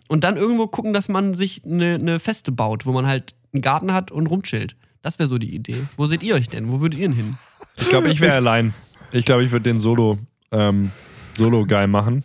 [0.08, 3.62] Und dann irgendwo gucken, dass man sich eine, eine Feste baut, wo man halt einen
[3.62, 4.76] Garten hat und rumchillt.
[5.02, 5.76] Das wäre so die Idee.
[5.96, 6.70] Wo seht ihr euch denn?
[6.70, 7.36] Wo würdet ihr hin?
[7.76, 8.74] Ich glaube, ich wäre allein.
[9.12, 10.18] Ich glaube, ich würde den Solo,
[10.52, 10.90] ähm,
[11.36, 12.22] Solo geil machen.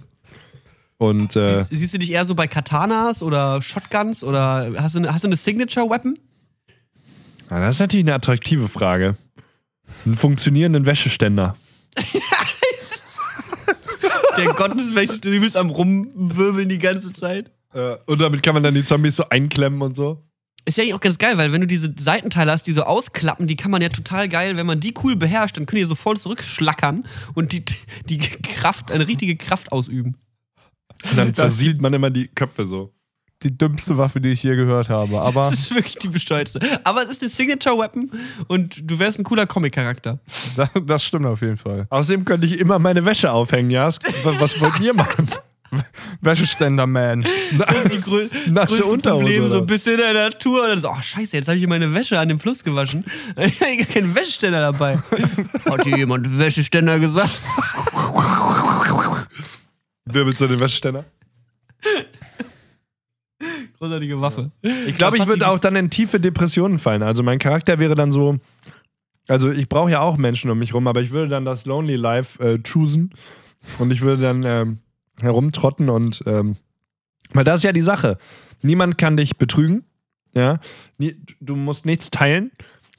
[0.98, 5.00] Und äh, Sie- Siehst du dich eher so bei Katanas oder Shotguns oder hast du
[5.00, 6.18] eine, hast du eine Signature-Weapon?
[7.50, 9.16] ja, das ist natürlich eine attraktive Frage.
[10.06, 11.56] Einen funktionierenden Wäscheständer.
[14.38, 14.54] Der
[15.40, 17.52] bist am Rumwirbeln die ganze Zeit.
[17.74, 20.22] Äh, und damit kann man dann die Zombies so einklemmen und so.
[20.66, 23.46] Ist ja eigentlich auch ganz geil, weil wenn du diese Seitenteile hast, die so ausklappen,
[23.48, 25.96] die kann man ja total geil, wenn man die cool beherrscht, dann können die so
[25.96, 27.64] voll zurückschlackern und die,
[28.10, 30.16] die Kraft, eine richtige Kraft ausüben.
[31.12, 32.92] Und dann Das- zersieht man immer die Köpfe so.
[33.44, 35.22] Die dümmste Waffe, die ich je gehört habe.
[35.22, 36.60] Aber Das ist wirklich die bescheuerste.
[36.84, 38.10] Aber es ist die Signature-Weapon
[38.48, 40.20] und du wärst ein cooler Comic-Charakter.
[40.56, 41.86] das, das stimmt auf jeden Fall.
[41.90, 43.88] Außerdem könnte ich immer meine Wäsche aufhängen, ja?
[43.88, 45.28] Was, was wollt ihr machen?
[46.22, 47.26] Wäscheständer-Man.
[47.58, 49.58] Das ist grö das Nasse größte Unterhose, Problem, so oder?
[49.64, 50.64] ein bisschen in der Natur.
[50.64, 53.04] Und dann so, oh scheiße, jetzt habe ich meine Wäsche an dem Fluss gewaschen.
[53.38, 54.98] Ich habe gar keinen Wäscheständer dabei.
[55.70, 57.30] Hat hier jemand Wäscheständer gesagt?
[60.06, 61.06] Wirbelst du den Wäscheständer?
[63.80, 64.52] Großartige Waffe.
[64.88, 67.04] Ich glaube, ich würde auch dann in tiefe Depressionen fallen.
[67.04, 68.38] Also mein Charakter wäre dann so.
[69.28, 71.96] Also ich brauche ja auch Menschen um mich rum, aber ich würde dann das Lonely
[71.96, 73.14] Life äh, choosen
[73.80, 74.78] und ich würde dann ähm,
[75.20, 76.56] herumtrotten und ähm,
[77.34, 78.20] weil das ist ja die Sache.
[78.62, 79.84] Niemand kann dich betrügen,
[80.34, 80.60] ja.
[81.00, 82.52] Nie, du musst nichts teilen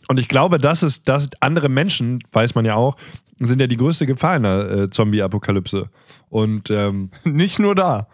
[0.08, 2.96] und ich glaube, das ist, dass andere Menschen, weiß man ja auch,
[3.38, 5.86] sind ja die größte Gefahr in der äh, Zombie-Apokalypse.
[6.28, 8.08] Und ähm, Nicht nur da.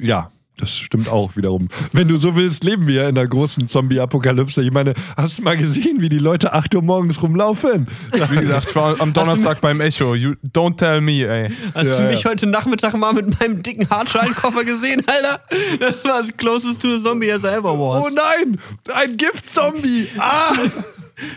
[0.00, 1.68] ja, das stimmt auch wiederum.
[1.92, 4.62] Wenn du so willst, leben wir in der großen Zombie-Apokalypse.
[4.62, 7.88] Ich meine, hast du mal gesehen, wie die Leute 8 Uhr morgens rumlaufen?
[8.12, 10.14] Wie gesagt, ich war am Donnerstag beim Echo.
[10.14, 11.50] You, don't tell me, ey.
[11.74, 12.30] Hast Ja, du mich ja.
[12.30, 15.40] heute Nachmittag mal mit meinem dicken Hartschalenkoffer gesehen, Alter?
[15.80, 18.04] Das war das closest to a zombie as I ever was.
[18.06, 18.60] Oh nein,
[18.94, 20.06] ein Gift-Zombie!
[20.18, 20.52] Ah!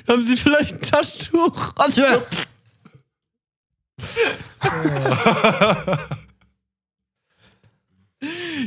[0.08, 1.74] Haben Sie vielleicht ein Taschentuch?
[1.76, 2.04] Also,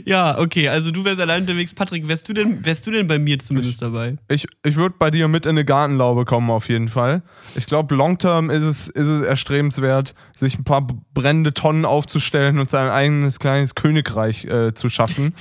[0.05, 1.75] Ja, okay, also du wärst allein unterwegs.
[1.75, 4.17] Patrick, wärst du denn, wärst du denn bei mir zumindest dabei?
[4.29, 7.23] Ich, ich würde bei dir mit in eine Gartenlaube kommen, auf jeden Fall.
[7.57, 12.61] Ich glaube, long term ist es, ist es erstrebenswert, sich ein paar brennende Tonnen aufzustellen
[12.61, 15.35] und sein eigenes kleines Königreich äh, zu schaffen.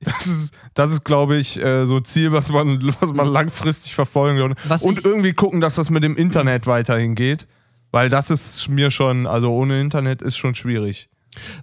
[0.00, 3.94] Das ist, das ist glaube ich, äh, so ein Ziel, was man, was man langfristig
[3.94, 4.54] verfolgen soll.
[4.64, 7.46] Was Und irgendwie gucken, dass das mit dem Internet weiterhin geht.
[7.92, 11.08] Weil das ist mir schon, also ohne Internet ist schon schwierig.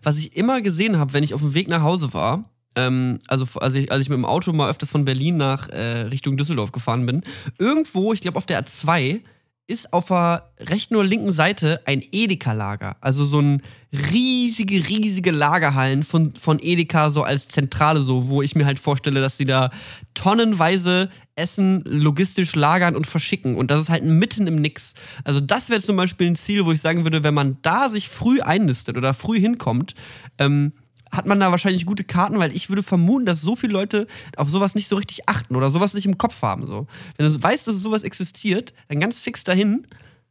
[0.02, 3.46] Was ich immer gesehen habe, wenn ich auf dem Weg nach Hause war, ähm, also
[3.60, 6.72] als ich, als ich mit dem Auto mal öfters von Berlin nach äh, Richtung Düsseldorf
[6.72, 7.22] gefahren bin,
[7.60, 9.22] irgendwo, ich glaube auf der A2,
[9.66, 12.98] ist auf der rechten oder linken Seite ein Edeka-Lager.
[13.00, 13.62] Also so ein
[13.94, 19.22] riesige, riesige Lagerhallen von, von Edeka so als Zentrale, so, wo ich mir halt vorstelle,
[19.22, 19.72] dass sie da
[20.16, 23.56] tonnenweise Essen logistisch lagern und verschicken.
[23.56, 24.96] Und das ist halt mitten im Nix.
[25.24, 28.10] Also das wäre zum Beispiel ein Ziel, wo ich sagen würde, wenn man da sich
[28.10, 29.96] früh einnistet oder früh hinkommt,
[30.40, 30.74] ähm,
[31.14, 34.50] hat man da wahrscheinlich gute Karten, weil ich würde vermuten, dass so viele Leute auf
[34.50, 36.66] sowas nicht so richtig achten oder sowas nicht im Kopf haben.
[36.66, 36.88] So.
[37.18, 39.86] Wenn du weißt, dass sowas existiert, dann ganz fix dahin,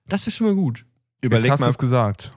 [0.06, 0.84] das wäre schon mal gut.
[1.20, 1.68] Überleg Jetzt hast mal.
[1.68, 2.32] es gesagt.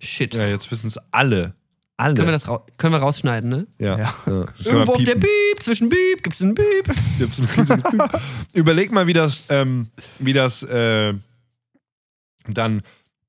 [0.00, 0.34] Shit.
[0.34, 1.54] Ja, jetzt wissen es alle.
[1.96, 2.14] Alle.
[2.14, 2.44] Können wir das
[2.76, 3.66] können wir rausschneiden, ne?
[3.78, 3.98] Ja.
[3.98, 4.14] Ja.
[4.26, 4.44] ja.
[4.64, 5.14] Irgendwo auf der.
[5.14, 6.84] Beep, zwischen Beep, gibt's einen Beep.
[7.18, 8.02] Gibt's ein riesiges Bild.
[8.52, 11.14] Überleg mal, wie das, ähm, wie das äh,
[12.48, 12.82] dann.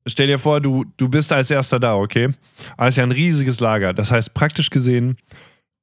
[0.07, 2.29] Stell dir vor, du, du bist als erster da, okay?
[2.77, 3.93] Aber es ist ja ein riesiges Lager.
[3.93, 5.17] Das heißt, praktisch gesehen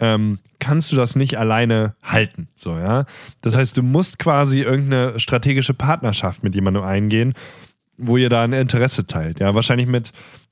[0.00, 2.48] ähm, kannst du das nicht alleine halten.
[2.56, 3.04] So, ja.
[3.42, 7.34] Das heißt, du musst quasi irgendeine strategische Partnerschaft mit jemandem eingehen,
[7.96, 9.40] wo ihr da ein Interesse teilt.
[9.40, 10.10] Ja, wahrscheinlich mit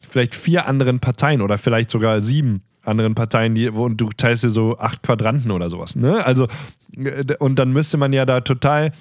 [0.08, 4.50] vielleicht vier anderen Parteien oder vielleicht sogar sieben anderen Parteien, die, und du teilst dir
[4.50, 5.96] so acht Quadranten oder sowas.
[5.96, 6.24] Ne?
[6.24, 6.48] Also,
[6.96, 8.92] äh, und dann müsste man ja da total,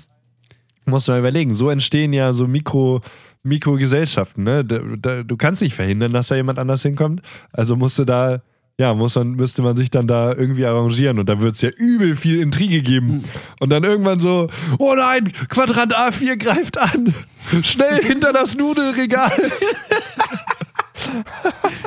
[0.85, 3.01] muss man überlegen, so entstehen ja so Mikro,
[3.43, 4.43] Mikrogesellschaften.
[4.43, 4.63] Ne?
[4.63, 7.21] Da, da, du kannst nicht verhindern, dass da jemand anders hinkommt.
[7.51, 8.41] Also musst du da,
[8.79, 11.69] ja, muss man, müsste man sich dann da irgendwie arrangieren und da wird es ja
[11.77, 13.23] übel viel Intrige geben.
[13.59, 17.13] Und dann irgendwann so, oh nein, Quadrant A4 greift an.
[17.63, 19.31] Schnell hinter das Nudelregal.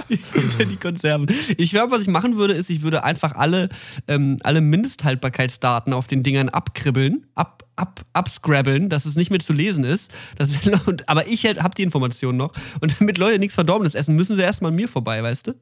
[0.09, 1.27] hinter die Konserven.
[1.57, 3.69] Ich glaube, was ich machen würde, ist, ich würde einfach alle,
[4.09, 9.53] ähm, alle Mindesthaltbarkeitsdaten auf den Dingern abkribbeln, ab, ab, abscrabbeln, dass es nicht mehr zu
[9.53, 10.13] lesen ist.
[10.37, 10.51] Das,
[10.87, 12.53] und, aber ich habe die Informationen noch.
[12.81, 15.55] Und damit Leute nichts Verdorbenes essen, müssen sie erstmal an mir vorbei, weißt du?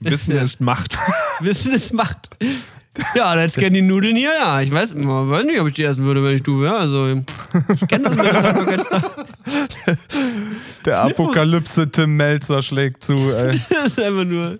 [0.00, 0.98] Wissen ist Macht.
[1.40, 2.30] Wissen es macht.
[3.14, 4.60] Ja, jetzt kennen die Nudeln hier, ja.
[4.60, 6.76] Ich weiß, weiß nicht, ob ich die essen würde, wenn ich du wäre.
[6.76, 9.26] Also, ich kenne das Mindesthaltbarkeitsdaten.
[10.84, 13.14] Der Apokalypse Tim Melzer schlägt zu.
[13.14, 13.58] Ey.
[13.70, 14.58] Das ist einfach nur.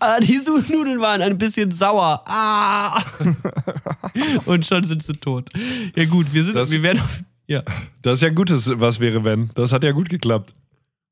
[0.00, 0.40] Ah, die
[0.72, 2.22] Nudeln waren ein bisschen sauer.
[2.26, 3.00] Ah!
[4.46, 5.50] Und schon sind sie tot.
[5.94, 6.54] Ja, gut, wir sind.
[6.54, 7.20] Das- wir werden auf.
[7.46, 7.62] Ja.
[8.02, 9.50] Das ist ja gutes, was wäre, wenn.
[9.54, 10.52] Das hat ja gut geklappt.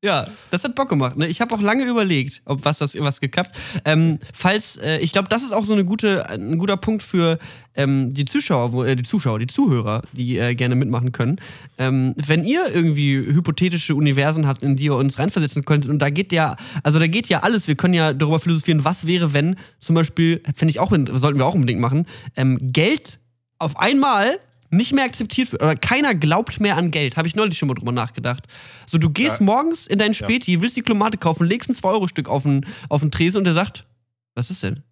[0.03, 1.17] Ja, das hat Bock gemacht.
[1.17, 1.25] Ne?
[1.25, 3.57] Ich habe auch lange überlegt, ob was das was geklappt.
[3.83, 7.39] Ähm, falls, äh, ich glaube, das ist auch so eine gute, ein guter Punkt für
[7.73, 11.41] ähm, die Zuschauer, wo, äh, die Zuschauer, die Zuhörer, die äh, gerne mitmachen können.
[11.79, 16.11] Ähm, wenn ihr irgendwie hypothetische Universen habt, in die ihr uns reinversetzen könntet, und da
[16.11, 17.67] geht ja, also da geht ja alles.
[17.67, 21.45] Wir können ja darüber philosophieren, was wäre, wenn zum Beispiel, finde ich auch, sollten wir
[21.47, 23.19] auch unbedingt machen, ähm, Geld
[23.57, 24.37] auf einmal
[24.69, 27.17] nicht mehr akzeptiert wird oder keiner glaubt mehr an Geld.
[27.17, 28.45] Habe ich neulich schon mal drüber nachgedacht.
[28.89, 32.43] So, du gehst morgens in deinen Späti, willst die Klomate kaufen, legst ein 2-Euro-Stück auf
[32.43, 33.85] den, auf den Tresen und der sagt,
[34.35, 34.83] was ist denn?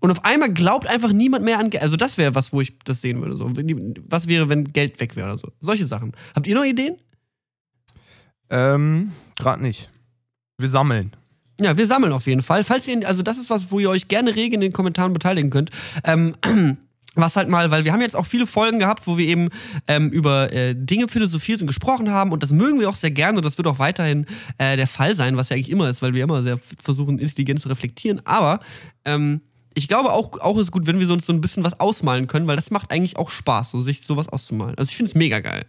[0.00, 1.82] Und auf einmal glaubt einfach niemand mehr an Geld.
[1.82, 3.36] Also, das wäre was, wo ich das sehen würde.
[3.36, 3.52] So.
[4.08, 5.48] Was wäre, wenn Geld weg wäre oder so?
[5.60, 6.12] Solche Sachen.
[6.34, 6.96] Habt ihr noch Ideen?
[8.48, 9.90] Ähm, gerade nicht.
[10.58, 11.12] Wir sammeln.
[11.60, 12.64] Ja, wir sammeln auf jeden Fall.
[12.64, 15.50] Falls ihr, also das ist was, wo ihr euch gerne rege in den Kommentaren beteiligen
[15.50, 15.70] könnt.
[16.04, 16.34] Ähm,
[17.14, 19.48] was halt mal, weil wir haben jetzt auch viele Folgen gehabt, wo wir eben
[19.86, 23.38] ähm, über äh, Dinge philosophiert und gesprochen haben und das mögen wir auch sehr gerne
[23.38, 24.26] und das wird auch weiterhin
[24.58, 27.62] äh, der Fall sein, was ja eigentlich immer ist, weil wir immer sehr versuchen, Intelligenz
[27.62, 28.20] zu reflektieren.
[28.24, 28.60] Aber
[29.04, 29.40] ähm,
[29.74, 32.46] ich glaube auch, auch ist gut, wenn wir uns so ein bisschen was ausmalen können,
[32.46, 34.76] weil das macht eigentlich auch Spaß, so sich sowas auszumalen.
[34.78, 35.66] Also ich finde es mega geil.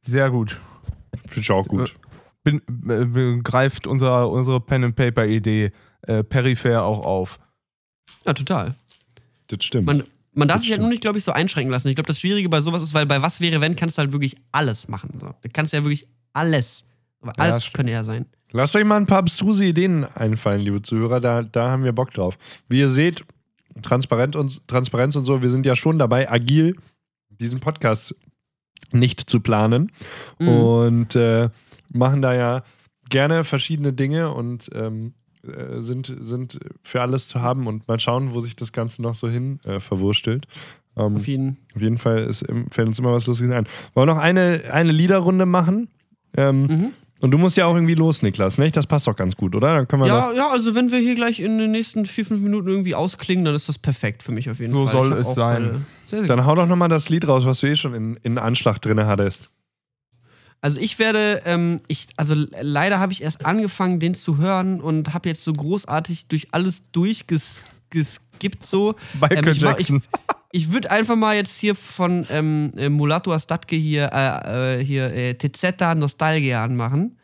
[0.00, 0.58] Sehr gut.
[1.26, 1.94] Finde ich auch gut.
[2.42, 5.72] Bin, äh, greift unser, unsere Pen-and-Paper-Idee
[6.02, 7.38] äh, peripher auch auf.
[8.26, 8.74] Ja, total.
[9.48, 9.86] Das stimmt.
[9.86, 11.88] Man, man darf sich halt nur nicht, glaube ich, so einschränken lassen.
[11.88, 14.12] Ich glaube, das Schwierige bei sowas ist, weil bei was wäre, wenn, kannst du halt
[14.12, 15.18] wirklich alles machen.
[15.20, 15.26] So.
[15.26, 16.84] Du kannst ja wirklich alles.
[17.20, 17.74] Aber Ja, alles stimmt.
[17.74, 18.26] könnte ja sein.
[18.52, 21.20] Lasst euch mal ein paar abstruse Ideen einfallen, liebe Zuhörer.
[21.20, 22.36] Da, da haben wir Bock drauf.
[22.68, 23.24] Wie ihr seht,
[23.82, 26.76] Transparent und, Transparenz und so, wir sind ja schon dabei, agil
[27.28, 28.14] diesen Podcast
[28.92, 29.92] nicht zu planen.
[30.38, 30.48] Mhm.
[30.48, 31.48] Und äh,
[31.92, 32.62] machen da ja
[33.08, 35.14] gerne verschiedene Dinge und ähm,
[35.46, 39.14] äh, sind, sind für alles zu haben und mal schauen, wo sich das Ganze noch
[39.14, 40.46] so hin äh, verwurstelt.
[40.96, 43.66] Ähm, Auf jeden auf jeden Fall ist, im- fällt uns immer was Lustiges ein.
[43.94, 45.88] Wollen wir noch eine, eine Liederrunde machen?
[46.36, 46.92] Ähm, Mhm.
[47.22, 48.74] Und du musst ja auch irgendwie los, Niklas, nicht?
[48.78, 49.74] Das passt doch ganz gut, oder?
[49.74, 52.40] Dann können wir Ja, ja, also wenn wir hier gleich in den nächsten vier, fünf
[52.40, 54.92] Minuten irgendwie ausklingen, dann ist das perfekt für mich auf jeden So Fall.
[54.92, 55.86] soll Ich hab es sein.
[56.06, 58.38] Sehr, sehr Dann hau doch nochmal das Lied raus, was du eh schon in, in
[58.38, 59.50] Anschlag drin hattest.
[60.62, 65.14] Also ich werde, ähm, ich, also leider habe ich erst angefangen, den zu hören und
[65.14, 68.94] habe jetzt so großartig durch alles durchgeskippt so.
[69.20, 70.02] Michael Ähm, ich Jackson.
[70.52, 74.84] Ich, ich würde einfach mal jetzt hier von ähm, äh, Mulatto Astatke hier, äh, äh,
[74.84, 77.16] hier äh, TZ Nostalgia anmachen.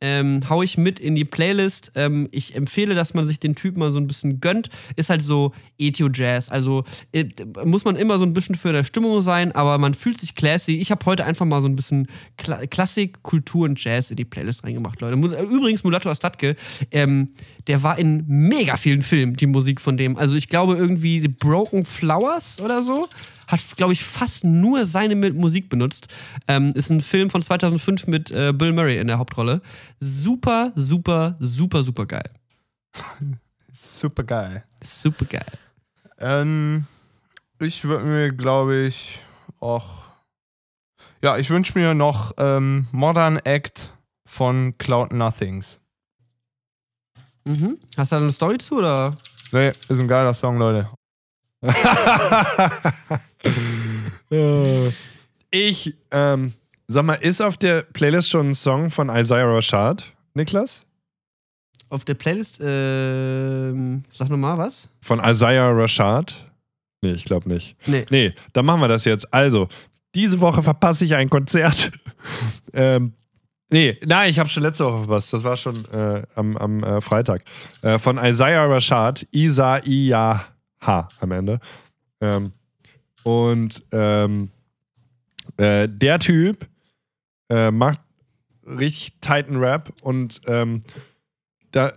[0.00, 1.92] Ähm, hau ich mit in die Playlist.
[1.94, 4.70] Ähm, ich empfehle, dass man sich den Typ mal so ein bisschen gönnt.
[4.96, 6.48] Ist halt so Ethio-Jazz.
[6.48, 7.26] Also äh,
[7.64, 10.76] muss man immer so ein bisschen für der Stimmung sein, aber man fühlt sich classy.
[10.76, 14.24] Ich habe heute einfach mal so ein bisschen Kla Klassik, Kultur und Jazz in die
[14.24, 15.16] Playlist reingemacht, Leute.
[15.16, 16.56] Übrigens, Mulatto Astatke,
[16.90, 17.28] ähm,
[17.70, 20.16] der war in mega vielen Filmen, die Musik von dem.
[20.16, 23.08] Also ich glaube irgendwie Broken Flowers oder so.
[23.46, 26.12] Hat, glaube ich, fast nur seine Musik benutzt.
[26.48, 29.62] Ähm, ist ein Film von 2005 mit äh, Bill Murray in der Hauptrolle.
[30.00, 32.28] Super, super, super, super geil.
[33.70, 34.64] Super geil.
[34.82, 35.52] Super geil.
[36.18, 36.86] Ähm,
[37.60, 39.20] ich würde mir, glaube ich,
[39.60, 40.06] auch.
[41.22, 43.94] Ja, ich wünsche mir noch ähm, Modern Act
[44.26, 45.79] von Cloud Nothings.
[47.50, 47.78] Mhm.
[47.96, 49.16] Hast du da eine Story zu oder?
[49.52, 50.88] Nee, ist ein geiler Song, Leute.
[55.52, 56.52] Ich, ähm,
[56.86, 60.84] sag mal, ist auf der Playlist schon ein Song von Isaiah Rashad, Niklas?
[61.88, 64.88] Auf der Playlist, ähm, sag nochmal was?
[65.00, 66.46] Von Isaiah Rashad?
[67.02, 67.76] Nee, ich glaube nicht.
[67.86, 68.06] Nee.
[68.10, 69.34] Nee, dann machen wir das jetzt.
[69.34, 69.68] Also,
[70.14, 71.90] diese Woche verpasse ich ein Konzert.
[72.72, 73.14] ähm,
[73.70, 75.30] nee, nein, ich habe schon letzte Woche was.
[75.30, 77.42] Das war schon äh, am, am äh, Freitag.
[77.82, 80.44] Äh, von Isaiah Rashad, Isaiah
[80.80, 81.60] H am Ende.
[82.20, 82.52] Ähm,
[83.22, 84.50] und ähm,
[85.56, 86.66] äh, der Typ
[87.48, 88.00] äh, macht
[88.66, 90.80] richtig tighten Rap und ähm,
[91.72, 91.92] da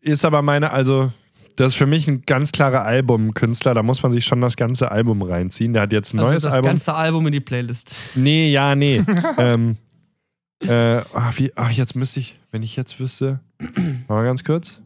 [0.00, 1.10] ist aber meine, also
[1.56, 4.90] das ist für mich ein ganz klarer Albumkünstler, da muss man sich schon das ganze
[4.92, 5.72] Album reinziehen.
[5.72, 6.70] Der hat jetzt ein Also neues das Album.
[6.70, 7.92] ganze Album in die Playlist.
[8.14, 9.02] Nee, ja, nee.
[9.38, 9.76] ähm,
[10.62, 13.40] äh, ach, wie, ach, jetzt müsste ich, wenn ich jetzt wüsste,
[14.08, 14.80] mal ganz kurz.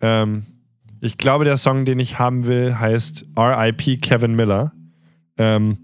[0.00, 0.44] Ähm,
[1.00, 3.98] ich glaube, der Song, den ich haben will, heißt R.I.P.
[3.98, 4.72] Kevin Miller.
[5.36, 5.78] Ähm,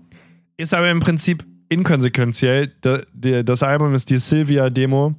[0.57, 2.69] ist aber im Prinzip inkonsequenziell.
[3.45, 5.15] Das Album ist die Sylvia-Demo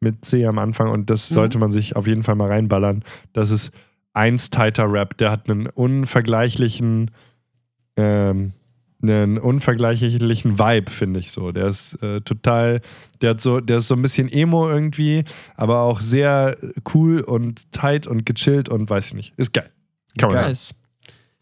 [0.00, 1.34] mit C am Anfang und das Mhm.
[1.34, 3.02] sollte man sich auf jeden Fall mal reinballern.
[3.32, 3.72] Das ist
[4.12, 5.16] eins tighter Rap.
[5.18, 7.10] Der hat einen unvergleichlichen
[7.96, 8.52] ähm,
[9.00, 11.52] einen unvergleichlichen Vibe, finde ich so.
[11.52, 12.80] Der ist äh, total,
[13.20, 15.24] der hat so, der ist so ein bisschen Emo irgendwie,
[15.56, 16.56] aber auch sehr
[16.94, 19.34] cool und tight und gechillt und weiß ich nicht.
[19.36, 19.70] Ist geil.
[20.18, 20.56] Kann man Geil.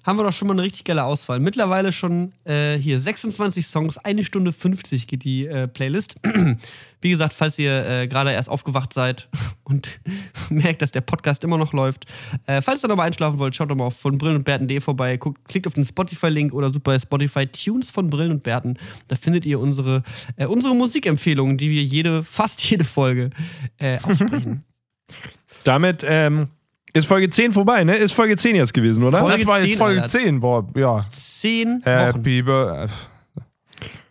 [0.07, 1.41] Haben wir doch schon mal eine richtig geile Auswahl.
[1.41, 6.15] Mittlerweile schon äh, hier 26 Songs, eine Stunde 50 geht die äh, Playlist.
[7.01, 9.29] Wie gesagt, falls ihr äh, gerade erst aufgewacht seid
[9.65, 9.99] und
[10.51, 12.07] merkt, dass der Podcast immer noch läuft,
[12.47, 15.17] äh, falls ihr nochmal einschlafen wollt, schaut doch mal auf von Brillen und Bärten.de vorbei,
[15.17, 18.79] guckt, klickt auf den Spotify-Link oder bei Spotify Tunes von Brillen und Bärten.
[19.09, 20.05] Da findet ihr unsere,
[20.37, 23.31] äh, unsere Musikempfehlungen, die wir jede, fast jede Folge
[23.79, 24.65] äh, aussprechen.
[25.65, 26.49] Damit ähm,
[26.97, 27.97] ist Folge 10 vorbei, ne?
[27.97, 29.19] Ist Folge 10 jetzt gewesen, oder?
[29.19, 30.19] Folge das war jetzt 10, Folge Alter.
[30.19, 31.07] 10, boah, ja.
[31.11, 31.85] Zehn Wochen.
[31.85, 32.89] Happy Birthday.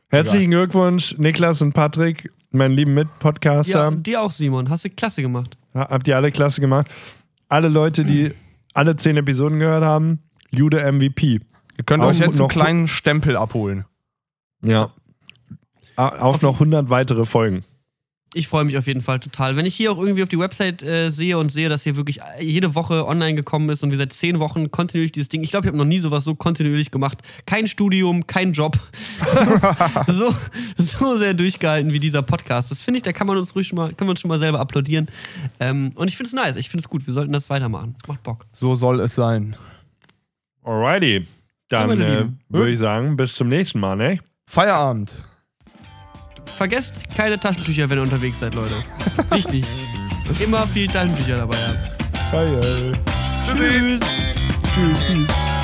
[0.10, 3.90] Herzlichen Glückwunsch, Niklas und Patrick, meinen lieben Mitpodcaster.
[3.90, 4.70] Ja, dir auch, Simon.
[4.70, 5.58] Hast du klasse gemacht.
[5.74, 6.88] Ha- Habt ihr alle klasse gemacht.
[7.50, 8.32] Alle Leute, die
[8.74, 10.20] alle 10 Episoden gehört haben,
[10.52, 11.42] Jude MVP.
[11.78, 13.86] Ihr könnt Auch euch jetzt einen kleinen Stempel abholen.
[14.64, 14.92] Ja.
[15.98, 17.64] Auf noch 100 weitere Folgen.
[18.36, 19.56] Ich freue mich auf jeden Fall total.
[19.56, 22.20] Wenn ich hier auch irgendwie auf die Website äh, sehe und sehe, dass hier wirklich
[22.38, 25.42] jede Woche online gekommen ist und wir seit zehn Wochen kontinuierlich dieses Ding.
[25.42, 27.20] Ich glaube, ich habe noch nie sowas so kontinuierlich gemacht.
[27.46, 28.78] Kein Studium, kein Job.
[30.08, 30.36] so,
[30.76, 32.72] so sehr durchgehalten wie dieser Podcast.
[32.72, 34.38] Das finde ich, da kann man uns ruhig schon mal, können wir uns schon mal
[34.38, 35.08] selber applaudieren.
[35.62, 36.58] Ähm, und ich finde es nice.
[36.58, 37.08] Ich finde es gut.
[37.08, 37.96] Wir sollten das weitermachen.
[38.06, 38.48] Macht Bock.
[38.52, 39.56] So soll es sein.
[40.62, 41.20] Alrighty.
[41.20, 41.26] Ja,
[41.70, 44.20] Dann meine äh, würde ich sagen, bis zum nächsten Mal, ne?
[44.46, 45.16] Feierabend.
[46.58, 48.76] Vergesst keine Taschentücher, wenn ihr unterwegs seid, Leute.
[49.32, 49.66] Wichtig.
[50.40, 51.80] Immer viel Taschentücher dabei haben.
[52.32, 53.00] Geil.
[53.48, 54.02] Tschüss.
[54.74, 55.00] Tschüss.
[55.08, 55.55] Tschüss.